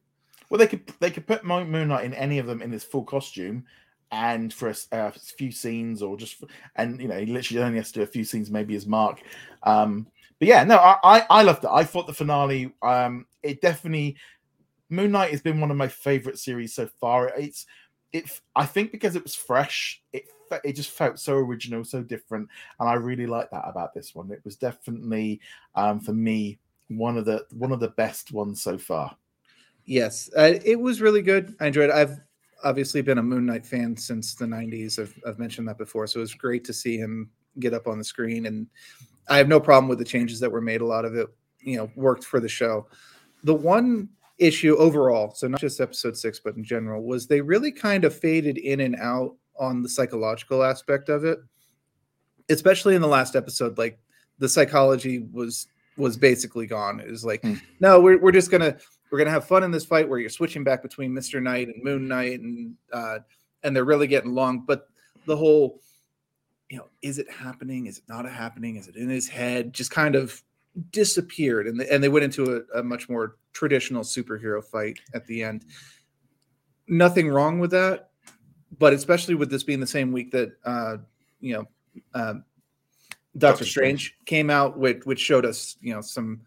Well, 0.51 0.59
they 0.59 0.67
could 0.67 0.87
they 1.01 1.11
could 1.11 1.27
put 1.27 1.45
Mo- 1.45 1.65
Moon 1.65 1.89
Knight 1.89 2.05
in 2.05 2.15
any 2.15 2.39
of 2.39 2.47
them 2.47 2.61
in 2.61 2.71
his 2.73 2.85
full 2.85 3.05
costume, 3.05 3.65
and 4.13 4.53
for 4.53 4.73
a 4.93 5.13
few 5.13 5.51
scenes 5.51 6.03
or 6.03 6.17
just 6.17 6.45
and 6.77 7.01
you 7.01 7.09
know 7.09 7.19
he 7.19 7.27
literally 7.27 7.63
only 7.63 7.79
has 7.79 7.91
to 7.93 8.01
do 8.01 8.03
a 8.03 8.07
few 8.07 8.25
scenes 8.25 8.51
maybe 8.51 8.75
as 8.77 8.87
Mark. 8.87 9.23
Um, 9.63 10.07
but 10.39 10.49
yeah, 10.49 10.65
no, 10.65 10.77
I, 10.77 10.97
I 11.03 11.27
I 11.31 11.43
loved 11.43 11.65
it. 11.65 11.71
I 11.71 11.85
thought 11.85 12.07
the 12.07 12.13
finale. 12.13 12.73
Um, 12.83 13.27
it 13.43 13.61
definitely 13.61 14.17
Moon 14.89 15.13
Knight 15.13 15.31
has 15.31 15.43
been 15.43 15.61
one 15.61 15.71
of 15.71 15.77
my 15.77 15.89
favorite 15.89 16.39
series 16.39 16.75
so 16.75 16.89
far. 17.01 17.29
It's 17.37 17.67
it. 18.13 18.41
I 18.55 18.67
think 18.67 18.93
because 18.93 19.17
it 19.17 19.23
was 19.23 19.35
fresh, 19.35 20.03
it 20.13 20.25
it 20.65 20.75
just 20.75 20.91
felt 20.91 21.19
so 21.19 21.35
original, 21.35 21.85
so 21.85 22.03
different, 22.03 22.49
and 22.79 22.89
I 22.89 22.95
really 22.95 23.27
like 23.27 23.51
that 23.51 23.65
about 23.67 23.95
this 23.95 24.15
one. 24.15 24.31
It 24.31 24.43
was 24.45 24.57
definitely 24.57 25.41
um, 25.75 26.01
for 26.01 26.13
me 26.13 26.59
one 26.89 27.17
of 27.17 27.25
the 27.25 27.45
one 27.53 27.73
of 27.73 27.81
the 27.81 27.89
best 27.89 28.33
ones 28.33 28.63
so 28.63 28.79
far. 28.79 29.17
Yes, 29.87 30.31
uh, 30.37 30.55
it 30.65 30.79
was 30.79 31.01
really 31.01 31.23
good. 31.23 31.55
I 31.61 31.69
enjoyed 31.69 31.91
it. 31.91 31.95
I've 31.95 32.21
obviously 32.65 33.03
been 33.03 33.19
a 33.19 33.23
Moon 33.23 33.47
Knight 33.47 33.65
fan 33.65 33.97
since 33.97 34.35
the 34.35 34.45
90s. 34.45 34.99
I've, 34.99 35.15
I've 35.27 35.39
mentioned 35.39 35.69
that 35.69 35.79
before. 35.79 36.07
So 36.07 36.19
it 36.19 36.23
was 36.23 36.35
great 36.35 36.65
to 36.65 36.73
see 36.73 36.97
him 36.97 37.31
get 37.61 37.73
up 37.75 37.87
on 37.87 37.99
the 37.99 38.05
screen. 38.05 38.47
And 38.47 38.67
I 39.29 39.39
have 39.39 39.49
no 39.49 39.61
problem 39.61 39.89
with 39.89 39.99
the 39.99 40.05
changes 40.05 40.41
that 40.41 40.53
were 40.53 40.61
made. 40.61 40.81
A 40.81 40.87
lot 40.87 41.05
of 41.05 41.15
it, 41.15 41.27
you 41.61 41.77
know, 41.77 41.91
worked 41.97 42.25
for 42.25 42.41
the 42.41 42.49
show. 42.49 42.87
The 43.45 43.55
one 43.55 44.09
issue 44.39 44.77
overall, 44.77 45.33
so 45.35 45.49
not 45.49 45.61
just 45.61 45.81
episode 45.81 46.17
six, 46.17 46.41
but 46.41 46.57
in 46.57 46.65
general, 46.65 47.03
was 47.05 47.27
they 47.27 47.41
really 47.41 47.73
kind 47.73 48.05
of 48.05 48.15
faded 48.15 48.59
in 48.59 48.81
and 48.81 48.97
out 48.97 49.35
on 49.59 49.83
the 49.83 49.89
psychological 49.89 50.63
aspect 50.63 51.09
of 51.09 51.25
it, 51.25 51.39
especially 52.49 52.95
in 52.95 53.03
the 53.03 53.09
last 53.09 53.35
episode. 53.35 53.79
Like 53.79 53.99
the 54.39 54.49
psychology 54.49 55.27
was 55.33 55.67
was 55.97 56.17
basically 56.17 56.67
gone. 56.67 57.01
It 57.01 57.11
was 57.11 57.25
like, 57.25 57.43
mm. 57.43 57.61
no, 57.81 58.01
we're, 58.01 58.19
we're 58.19 58.33
just 58.33 58.51
gonna 58.51 58.77
we're 59.11 59.19
gonna 59.19 59.31
have 59.31 59.47
fun 59.47 59.63
in 59.63 59.71
this 59.71 59.85
fight 59.87 60.09
where 60.09 60.19
you're 60.19 60.29
switching 60.29 60.63
back 60.63 60.83
between 60.83 61.15
Mister 61.15 61.41
Knight 61.41 61.69
and 61.69 61.83
Moon 61.83 62.07
Knight, 62.07 62.41
and 62.41 62.75
uh, 62.93 63.21
and 63.63 63.75
they're 63.75 63.85
really 63.85 64.07
getting 64.07 64.31
along. 64.31 64.65
But 64.67 64.89
the 65.25 65.37
whole, 65.37 65.81
you 66.69 66.79
know, 66.79 66.87
is 67.03 67.19
it 67.19 67.31
happening? 67.31 67.87
Is 67.87 67.99
it 67.99 68.05
not 68.09 68.29
happening? 68.29 68.77
Is 68.77 68.89
it 68.89 68.97
in 68.97 69.09
his 69.09 69.29
head? 69.29 69.73
Just 69.73 69.91
kind 69.91 70.17
of 70.17 70.43
disappeared, 70.91 71.67
and 71.67 71.81
the, 71.81 71.93
and 71.93 72.03
they 72.03 72.09
went 72.09 72.25
into 72.25 72.65
a, 72.75 72.81
a 72.81 72.83
much 72.83 73.09
more 73.09 73.37
traditional 73.53 74.03
superhero 74.03 74.63
fight 74.63 74.99
at 75.15 75.27
the 75.27 75.43
end. 75.43 75.65
Nothing 76.89 77.29
wrong 77.29 77.59
with 77.59 77.71
that, 77.71 78.11
but 78.79 78.93
especially 78.93 79.35
with 79.35 79.51
this 79.51 79.63
being 79.63 79.81
the 79.81 79.87
same 79.87 80.13
week 80.13 80.31
that 80.33 80.53
uh, 80.65 80.97
you 81.41 81.55
know. 81.55 81.69
Um, 82.15 82.45
Doctor 83.39 83.65
Strange, 83.67 84.01
Strange 84.01 84.25
came 84.25 84.49
out, 84.49 84.79
which 84.79 85.05
which 85.05 85.21
showed 85.21 85.45
us, 85.45 85.77
you 85.83 85.93
know, 85.93 86.01
some 86.01 86.41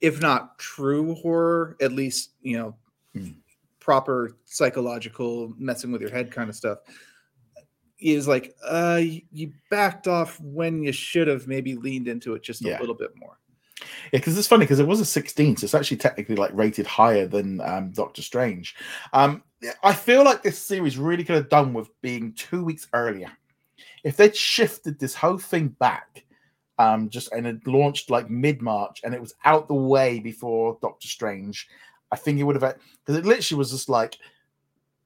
if 0.00 0.20
not 0.20 0.58
true 0.58 1.14
horror, 1.14 1.76
at 1.80 1.92
least 1.92 2.32
you 2.42 2.58
know 2.58 2.76
mm. 3.16 3.34
proper 3.80 4.36
psychological 4.44 5.54
messing 5.58 5.92
with 5.92 6.00
your 6.00 6.10
head 6.10 6.30
kind 6.30 6.50
of 6.50 6.56
stuff. 6.56 6.78
Is 8.12 8.28
like 8.28 8.54
uh 8.66 9.00
you 9.02 9.52
backed 9.70 10.06
off 10.06 10.38
when 10.40 10.82
you 10.82 10.92
should 10.92 11.26
have 11.26 11.46
maybe 11.46 11.74
leaned 11.74 12.06
into 12.06 12.34
it 12.34 12.42
just 12.42 12.64
a 12.64 12.68
yeah. 12.68 12.80
little 12.80 12.94
bit 12.94 13.10
more. 13.16 13.38
Yeah, 14.12 14.18
because 14.18 14.38
it's 14.38 14.48
funny 14.48 14.64
because 14.64 14.78
it 14.78 14.86
was 14.86 15.00
a 15.00 15.04
16, 15.04 15.56
so 15.56 15.64
it's 15.64 15.74
actually 15.74 15.96
technically 15.96 16.36
like 16.36 16.50
rated 16.54 16.86
higher 16.86 17.26
than 17.26 17.60
um, 17.60 17.90
Doctor 17.90 18.22
Strange. 18.22 18.76
Um, 19.12 19.42
I 19.82 19.92
feel 19.92 20.24
like 20.24 20.42
this 20.42 20.58
series 20.58 20.96
really 20.96 21.24
could 21.24 21.34
have 21.34 21.48
done 21.48 21.74
with 21.74 21.88
being 22.00 22.32
two 22.34 22.64
weeks 22.64 22.88
earlier. 22.92 23.30
If 24.04 24.16
they'd 24.16 24.36
shifted 24.36 24.98
this 24.98 25.14
whole 25.14 25.38
thing 25.38 25.68
back 25.68 26.24
um, 26.78 27.08
just 27.08 27.32
and 27.32 27.46
it 27.46 27.66
launched 27.66 28.10
like 28.10 28.30
mid 28.30 28.62
March, 28.62 29.00
and 29.04 29.14
it 29.14 29.20
was 29.20 29.34
out 29.44 29.68
the 29.68 29.74
way 29.74 30.18
before 30.18 30.78
Doctor 30.82 31.08
Strange. 31.08 31.68
I 32.10 32.16
think 32.16 32.38
it 32.38 32.44
would 32.44 32.60
have 32.60 32.76
because 33.04 33.18
it 33.18 33.26
literally 33.26 33.58
was 33.58 33.70
just 33.70 33.88
like 33.88 34.18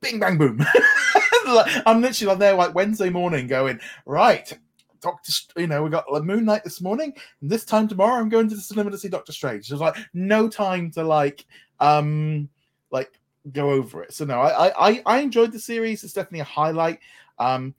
bing 0.01 0.19
bang 0.19 0.39
boom. 0.39 0.59
I'm 1.87 2.01
literally 2.01 2.33
on 2.33 2.39
there 2.39 2.55
like 2.55 2.75
Wednesday 2.75 3.11
morning 3.11 3.47
going 3.47 3.81
right. 4.07 4.53
Doctor, 5.01 5.33
you 5.57 5.69
know, 5.69 5.85
we 5.85 5.91
got 5.91 6.07
the 6.13 6.23
Moon 6.23 6.45
Knight 6.45 6.65
this 6.65 6.81
morning. 6.81 7.15
And 7.41 7.49
this 7.49 7.65
time 7.65 7.87
tomorrow, 7.87 8.21
I'm 8.21 8.29
going 8.29 8.49
to 8.49 8.55
the 8.57 8.61
cinema 8.61 8.91
to 8.91 8.99
see 8.99 9.09
Doctor 9.09 9.33
Strange. 9.33 9.67
So 9.67 9.75
There's 9.75 9.81
like 9.81 9.97
no 10.13 10.49
time 10.49 10.91
to 10.93 11.05
like, 11.05 11.47
um, 11.79 12.49
like 12.91 13.13
go 13.53 13.71
over 13.71 14.03
it. 14.03 14.13
So 14.13 14.25
no, 14.25 14.41
I 14.41 14.89
I 14.89 15.03
I 15.07 15.19
enjoyed 15.21 15.53
the 15.53 15.61
series. 15.61 16.05
It's 16.05 16.13
definitely 16.13 16.41
a 16.41 16.45
highlight. 16.45 16.99
Um, 17.39 17.75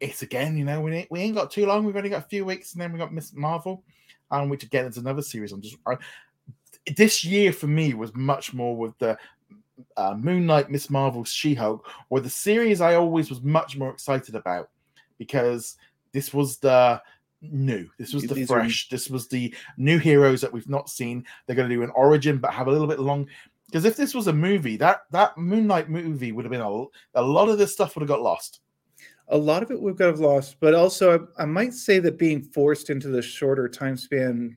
it's 0.00 0.22
again, 0.22 0.56
you 0.56 0.64
know, 0.64 0.80
we 0.80 0.94
ain't, 0.94 1.10
we 1.10 1.20
ain't 1.20 1.36
got 1.36 1.50
too 1.50 1.66
long. 1.66 1.84
We've 1.84 1.96
only 1.96 2.10
got 2.10 2.24
a 2.24 2.28
few 2.28 2.44
weeks, 2.44 2.72
and 2.72 2.82
then 2.82 2.92
we 2.92 2.98
got 2.98 3.12
Miss 3.12 3.32
Marvel, 3.32 3.84
um, 4.30 4.48
which 4.48 4.64
again 4.64 4.86
is 4.86 4.98
another 4.98 5.22
series. 5.22 5.52
I'm 5.52 5.60
just 5.60 5.76
I, 5.86 5.96
this 6.96 7.24
year 7.24 7.52
for 7.52 7.66
me 7.66 7.94
was 7.94 8.14
much 8.14 8.52
more 8.52 8.76
with 8.76 8.98
the 8.98 9.16
uh, 9.96 10.14
Moon 10.14 10.46
Knight, 10.46 10.70
Miss 10.70 10.90
Marvel, 10.90 11.24
She 11.24 11.54
Hulk, 11.54 11.88
or 12.10 12.20
the 12.20 12.30
series 12.30 12.80
I 12.80 12.94
always 12.94 13.30
was 13.30 13.42
much 13.42 13.76
more 13.76 13.90
excited 13.90 14.34
about 14.34 14.70
because 15.18 15.76
this 16.12 16.32
was 16.32 16.58
the 16.58 17.00
new. 17.40 17.88
This 17.98 18.12
was 18.12 18.24
the 18.24 18.34
These 18.34 18.48
fresh. 18.48 18.86
Are... 18.86 18.94
This 18.94 19.08
was 19.08 19.28
the 19.28 19.54
new 19.76 19.98
heroes 19.98 20.40
that 20.40 20.52
we've 20.52 20.68
not 20.68 20.88
seen. 20.88 21.24
They're 21.46 21.56
going 21.56 21.68
to 21.68 21.74
do 21.74 21.82
an 21.82 21.90
origin, 21.90 22.38
but 22.38 22.52
have 22.52 22.68
a 22.68 22.72
little 22.72 22.86
bit 22.86 23.00
long. 23.00 23.28
Because 23.66 23.84
if 23.84 23.96
this 23.96 24.14
was 24.14 24.26
a 24.26 24.32
movie, 24.32 24.76
that 24.76 25.02
that 25.10 25.36
Moon 25.38 25.66
Knight 25.66 25.88
movie 25.88 26.32
would 26.32 26.44
have 26.44 26.52
been 26.52 26.60
a, 26.60 26.84
a 27.14 27.22
lot 27.22 27.48
of 27.48 27.58
this 27.58 27.72
stuff 27.72 27.96
would 27.96 28.02
have 28.02 28.08
got 28.08 28.22
lost 28.22 28.60
a 29.28 29.36
lot 29.36 29.62
of 29.62 29.70
it 29.70 29.80
we 29.80 29.94
could 29.94 30.06
have 30.06 30.20
lost, 30.20 30.56
but 30.60 30.74
also 30.74 31.26
I, 31.38 31.42
I, 31.42 31.46
might 31.46 31.72
say 31.72 31.98
that 32.00 32.18
being 32.18 32.42
forced 32.42 32.90
into 32.90 33.08
the 33.08 33.22
shorter 33.22 33.68
time 33.68 33.96
span 33.96 34.56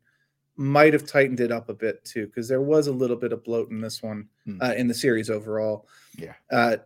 might 0.58 0.94
have 0.94 1.06
tightened 1.06 1.40
it 1.40 1.52
up 1.52 1.70
a 1.70 1.74
bit 1.74 2.04
too, 2.06 2.28
because 2.28 2.48
there 2.48 2.62
was 2.62 2.88
a 2.88 2.92
little 2.92 3.16
bit 3.16 3.34
of 3.34 3.44
bloat 3.44 3.70
in 3.70 3.82
this 3.82 4.02
one 4.02 4.28
hmm. 4.46 4.62
uh, 4.62 4.74
in 4.74 4.88
the 4.88 4.94
series 4.94 5.30
overall. 5.30 5.88
Yeah, 6.18 6.34
uh, 6.52 6.78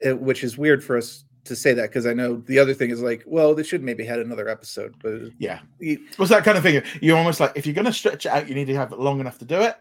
it, 0.00 0.18
which 0.18 0.44
is 0.44 0.58
weird 0.58 0.82
for 0.82 0.96
us 0.96 1.24
to 1.44 1.56
say 1.56 1.72
that 1.72 1.88
because 1.88 2.06
I 2.06 2.12
know 2.12 2.36
the 2.46 2.58
other 2.58 2.74
thing 2.74 2.90
is 2.90 3.00
like, 3.00 3.22
well, 3.26 3.54
they 3.54 3.62
should 3.62 3.82
maybe 3.82 4.04
had 4.04 4.18
another 4.18 4.48
episode, 4.48 4.94
but 5.02 5.30
yeah, 5.38 5.60
it 5.78 6.18
was 6.18 6.28
that 6.28 6.44
kind 6.44 6.58
of 6.58 6.62
thing. 6.62 6.82
You're 7.00 7.16
almost 7.16 7.40
like 7.40 7.52
if 7.54 7.66
you're 7.66 7.74
going 7.74 7.86
to 7.86 7.92
stretch 7.92 8.26
it 8.26 8.32
out, 8.32 8.48
you 8.48 8.54
need 8.54 8.66
to 8.66 8.76
have 8.76 8.92
it 8.92 8.98
long 8.98 9.20
enough 9.20 9.38
to 9.38 9.44
do 9.44 9.60
it. 9.60 9.76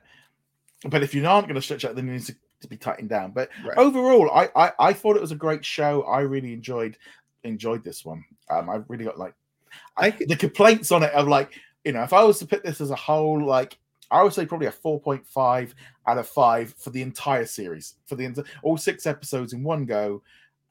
But 0.86 1.04
if 1.04 1.13
you're 1.13 1.24
not 1.24 1.41
going 1.41 1.56
to 1.56 1.62
stretch 1.62 1.84
it 1.84 1.89
out, 1.89 1.95
then 1.95 2.08
you 2.08 2.13
need 2.13 2.26
to 2.26 2.36
to 2.62 2.67
be 2.67 2.78
tightened 2.78 3.10
down. 3.10 3.32
But 3.32 3.50
right. 3.65 3.78
overall, 3.78 4.30
I, 4.32 4.50
I, 4.56 4.72
I 4.80 4.93
thought 4.93 5.15
it 5.15 5.22
was 5.22 5.32
a 5.32 5.36
great 5.36 5.63
show. 5.63 6.04
I 6.04 6.22
really 6.22 6.54
enjoyed 6.54 6.98
enjoyed 7.43 7.84
this 7.84 8.04
one. 8.04 8.24
Um, 8.50 8.69
I 8.69 8.82
really 8.88 9.06
got 9.06 9.17
like 9.17 9.34
I, 9.98 10.12
the 10.12 10.36
complaints 10.36 10.91
on 10.91 11.04
it 11.04 11.13
of 11.13 11.28
like 11.28 11.54
you 11.84 11.92
know 11.92 12.04
if 12.04 12.13
I 12.13 12.24
was 12.24 12.39
to 12.39 12.46
put 12.46 12.63
this 12.63 12.82
as 12.82 12.92
a 12.92 12.96
whole, 12.96 13.44
like 13.44 13.78
I 14.12 14.24
would 14.24 14.34
say 14.34 14.46
probably 14.46 14.68
a 14.68 14.72
four 14.72 15.00
point 15.00 15.26
five 15.26 15.74
out 16.08 16.18
of 16.18 16.28
five 16.28 16.74
for 16.78 16.89
the 16.89 17.02
entire 17.02 17.46
series 17.46 17.96
for 18.06 18.15
the 18.15 18.46
all 18.63 18.78
six 18.78 19.06
episodes 19.06 19.54
in 19.54 19.63
one 19.63 19.86
go, 19.86 20.22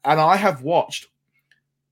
and 0.04 0.20
I 0.20 0.36
have 0.36 0.62
watched 0.62 1.08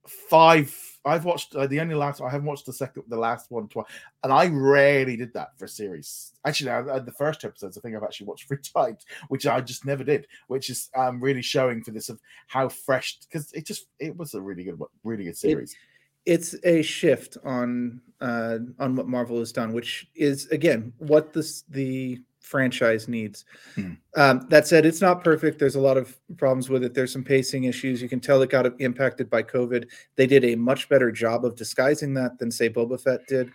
five 0.06 0.74
I've 1.06 1.24
watched 1.24 1.54
uh, 1.54 1.68
the 1.68 1.80
only 1.80 1.94
last. 1.94 2.20
I 2.20 2.28
haven't 2.28 2.48
watched 2.48 2.66
the 2.66 2.72
second, 2.72 3.04
the 3.06 3.16
last 3.16 3.50
one 3.50 3.68
twice, 3.68 3.86
and 4.24 4.32
I 4.32 4.48
rarely 4.48 5.16
did 5.16 5.32
that 5.34 5.56
for 5.56 5.66
a 5.66 5.68
series. 5.68 6.32
Actually, 6.44 6.70
I, 6.70 6.96
I, 6.96 6.98
the 6.98 7.12
first 7.12 7.44
episodes 7.44 7.78
I 7.78 7.80
think 7.80 7.94
I've 7.94 8.02
actually 8.02 8.26
watched 8.26 8.48
three 8.48 8.58
times, 8.58 9.06
which 9.28 9.46
I 9.46 9.60
just 9.60 9.84
never 9.84 10.02
did. 10.02 10.26
Which 10.48 10.68
is 10.68 10.90
um, 10.96 11.20
really 11.20 11.42
showing 11.42 11.82
for 11.84 11.92
this 11.92 12.08
of 12.08 12.20
how 12.48 12.68
fresh 12.68 13.18
because 13.20 13.52
it 13.52 13.64
just 13.64 13.86
it 14.00 14.16
was 14.16 14.34
a 14.34 14.40
really 14.40 14.64
good, 14.64 14.80
really 15.04 15.24
good 15.24 15.38
series. 15.38 15.72
It, 15.72 15.78
it's 16.26 16.54
a 16.64 16.82
shift 16.82 17.38
on 17.44 18.00
uh, 18.20 18.58
on 18.78 18.96
what 18.96 19.08
Marvel 19.08 19.38
has 19.38 19.52
done, 19.52 19.72
which 19.72 20.08
is 20.14 20.46
again 20.48 20.92
what 20.98 21.32
this 21.32 21.62
the 21.68 22.18
franchise 22.40 23.08
needs. 23.08 23.44
Hmm. 23.74 23.94
Um, 24.16 24.46
that 24.50 24.68
said, 24.68 24.86
it's 24.86 25.00
not 25.00 25.24
perfect. 25.24 25.58
There's 25.58 25.74
a 25.74 25.80
lot 25.80 25.96
of 25.96 26.16
problems 26.36 26.70
with 26.70 26.84
it. 26.84 26.94
There's 26.94 27.12
some 27.12 27.24
pacing 27.24 27.64
issues. 27.64 28.00
You 28.00 28.08
can 28.08 28.20
tell 28.20 28.40
it 28.42 28.50
got 28.50 28.80
impacted 28.80 29.28
by 29.28 29.42
COVID. 29.42 29.88
They 30.14 30.28
did 30.28 30.44
a 30.44 30.54
much 30.54 30.88
better 30.88 31.10
job 31.10 31.44
of 31.44 31.56
disguising 31.56 32.14
that 32.14 32.38
than, 32.38 32.52
say, 32.52 32.70
Boba 32.70 33.00
Fett 33.00 33.26
did. 33.26 33.50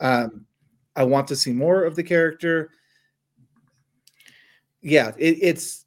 Um, 0.00 0.44
I 0.94 1.04
want 1.04 1.28
to 1.28 1.36
see 1.36 1.52
more 1.52 1.84
of 1.84 1.96
the 1.96 2.02
character. 2.02 2.70
Yeah, 4.82 5.12
it, 5.16 5.38
it's 5.40 5.86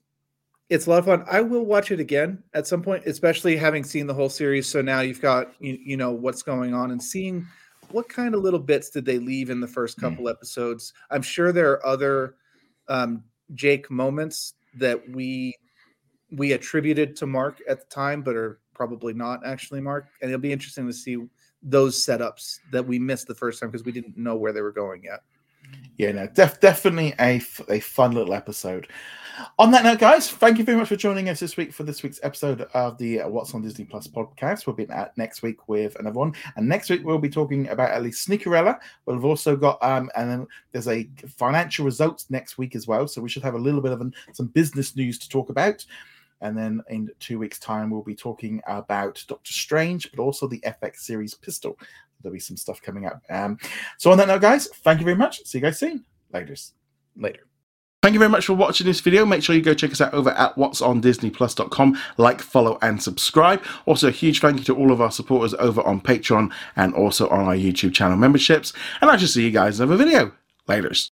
it's 0.73 0.87
a 0.87 0.89
lot 0.89 0.99
of 0.99 1.05
fun. 1.05 1.23
I 1.29 1.41
will 1.41 1.65
watch 1.65 1.91
it 1.91 1.99
again 1.99 2.41
at 2.55 2.65
some 2.65 2.81
point, 2.81 3.03
especially 3.05 3.55
having 3.55 3.83
seen 3.83 4.07
the 4.07 4.13
whole 4.13 4.29
series. 4.29 4.67
So 4.67 4.81
now 4.81 5.01
you've 5.01 5.21
got 5.21 5.53
you, 5.59 5.77
you 5.79 5.97
know 5.97 6.11
what's 6.11 6.41
going 6.41 6.73
on 6.73 6.89
and 6.89 7.01
seeing 7.01 7.45
what 7.91 8.09
kind 8.09 8.33
of 8.33 8.41
little 8.41 8.59
bits 8.59 8.89
did 8.89 9.05
they 9.05 9.19
leave 9.19 9.51
in 9.51 9.59
the 9.59 9.67
first 9.67 9.99
hmm. 9.99 10.07
couple 10.07 10.25
mm. 10.25 10.31
episodes? 10.31 10.93
I'm 11.11 11.21
sure 11.21 11.51
there 11.51 11.71
are 11.71 11.85
other 11.85 12.35
um, 12.87 13.23
Jake 13.53 13.91
moments 13.91 14.55
that 14.79 15.07
we 15.11 15.55
we 16.31 16.53
attributed 16.53 17.15
to 17.17 17.27
Mark 17.27 17.61
at 17.69 17.81
the 17.81 17.85
time, 17.93 18.23
but 18.23 18.35
are 18.35 18.59
probably 18.73 19.13
not 19.13 19.45
actually 19.45 19.79
Mark. 19.79 20.07
And 20.21 20.31
it'll 20.31 20.41
be 20.41 20.51
interesting 20.51 20.87
to 20.87 20.93
see 20.93 21.17
those 21.61 22.03
setups 22.03 22.57
that 22.71 22.85
we 22.85 22.97
missed 22.97 23.27
the 23.27 23.35
first 23.35 23.59
time 23.59 23.69
because 23.69 23.85
we 23.85 23.91
didn't 23.91 24.17
know 24.17 24.35
where 24.35 24.51
they 24.51 24.61
were 24.61 24.71
going 24.71 25.03
yet. 25.03 25.19
Yeah, 25.97 26.11
no, 26.11 26.27
def- 26.27 26.59
definitely 26.59 27.13
a, 27.19 27.37
f- 27.37 27.61
a 27.69 27.79
fun 27.79 28.13
little 28.13 28.33
episode. 28.33 28.87
On 29.57 29.71
that 29.71 29.83
note, 29.83 29.99
guys, 29.99 30.29
thank 30.29 30.57
you 30.57 30.63
very 30.63 30.77
much 30.77 30.89
for 30.89 30.95
joining 30.95 31.29
us 31.29 31.39
this 31.39 31.57
week 31.57 31.73
for 31.73 31.83
this 31.83 32.03
week's 32.03 32.19
episode 32.21 32.61
of 32.73 32.97
the 32.99 33.21
uh, 33.21 33.27
What's 33.27 33.53
on 33.55 33.63
Disney 33.63 33.85
Plus 33.85 34.07
podcast. 34.07 34.67
We'll 34.67 34.75
be 34.75 34.87
at 34.89 35.17
next 35.17 35.41
week 35.41 35.67
with 35.67 35.95
another 35.95 36.19
one, 36.19 36.33
and 36.55 36.67
next 36.67 36.89
week 36.89 37.01
we'll 37.03 37.17
be 37.17 37.29
talking 37.29 37.67
about 37.69 37.91
at 37.91 38.03
least 38.03 38.27
Sneakerella. 38.27 38.79
We've 39.05 39.25
also 39.25 39.55
got 39.55 39.81
um, 39.83 40.11
and 40.15 40.29
then 40.29 40.47
there's 40.71 40.87
a 40.87 41.09
financial 41.27 41.83
results 41.83 42.27
next 42.29 42.57
week 42.59 42.75
as 42.75 42.87
well, 42.87 43.07
so 43.07 43.21
we 43.21 43.29
should 43.29 43.43
have 43.43 43.55
a 43.55 43.59
little 43.59 43.81
bit 43.81 43.91
of 43.91 44.01
an, 44.01 44.13
some 44.33 44.47
business 44.47 44.95
news 44.95 45.17
to 45.19 45.29
talk 45.29 45.49
about. 45.49 45.83
And 46.41 46.57
then 46.57 46.83
in 46.89 47.09
two 47.19 47.39
weeks' 47.39 47.57
time, 47.57 47.89
we'll 47.89 48.03
be 48.03 48.15
talking 48.15 48.61
about 48.67 49.23
Doctor 49.27 49.53
Strange, 49.53 50.11
but 50.11 50.21
also 50.21 50.45
the 50.45 50.59
FX 50.59 50.97
series 50.97 51.33
Pistol. 51.33 51.79
There'll 52.23 52.33
be 52.33 52.39
some 52.39 52.57
stuff 52.57 52.81
coming 52.81 53.05
up. 53.05 53.21
Um, 53.29 53.57
so 53.99 54.11
on 54.11 54.17
that 54.17 54.27
note, 54.27 54.41
guys, 54.41 54.67
thank 54.67 54.99
you 54.99 55.05
very 55.05 55.17
much. 55.17 55.43
See 55.45 55.57
you 55.59 55.61
guys 55.61 55.77
soon. 55.77 56.05
Later. 56.31 56.55
Later. 57.15 57.41
Thank 58.01 58.13
you 58.13 58.19
very 58.19 58.29
much 58.29 58.47
for 58.47 58.53
watching 58.53 58.85
this 58.85 58.99
video. 58.99 59.25
Make 59.25 59.43
sure 59.43 59.55
you 59.55 59.61
go 59.61 59.73
check 59.73 59.91
us 59.91 60.01
out 60.01 60.13
over 60.13 60.31
at 60.31 60.55
what'sondisneyplus.com. 60.57 61.97
Like, 62.17 62.41
follow, 62.41 62.77
and 62.81 63.01
subscribe. 63.01 63.63
Also, 63.85 64.09
a 64.09 64.11
huge 64.11 64.41
thank 64.41 64.57
you 64.57 64.65
to 64.65 64.75
all 64.75 64.91
of 64.91 64.99
our 64.99 65.09
supporters 65.09 65.53
over 65.53 65.81
on 65.83 66.01
Patreon 66.01 66.51
and 66.75 66.93
also 66.95 67.29
on 67.29 67.45
our 67.45 67.55
YouTube 67.55 67.93
channel 67.93 68.17
memberships. 68.17 68.73
And 68.99 69.09
I 69.09 69.15
shall 69.15 69.29
see 69.29 69.45
you 69.45 69.51
guys 69.51 69.79
in 69.79 69.87
another 69.87 70.03
video. 70.03 70.33
Laters. 70.67 71.12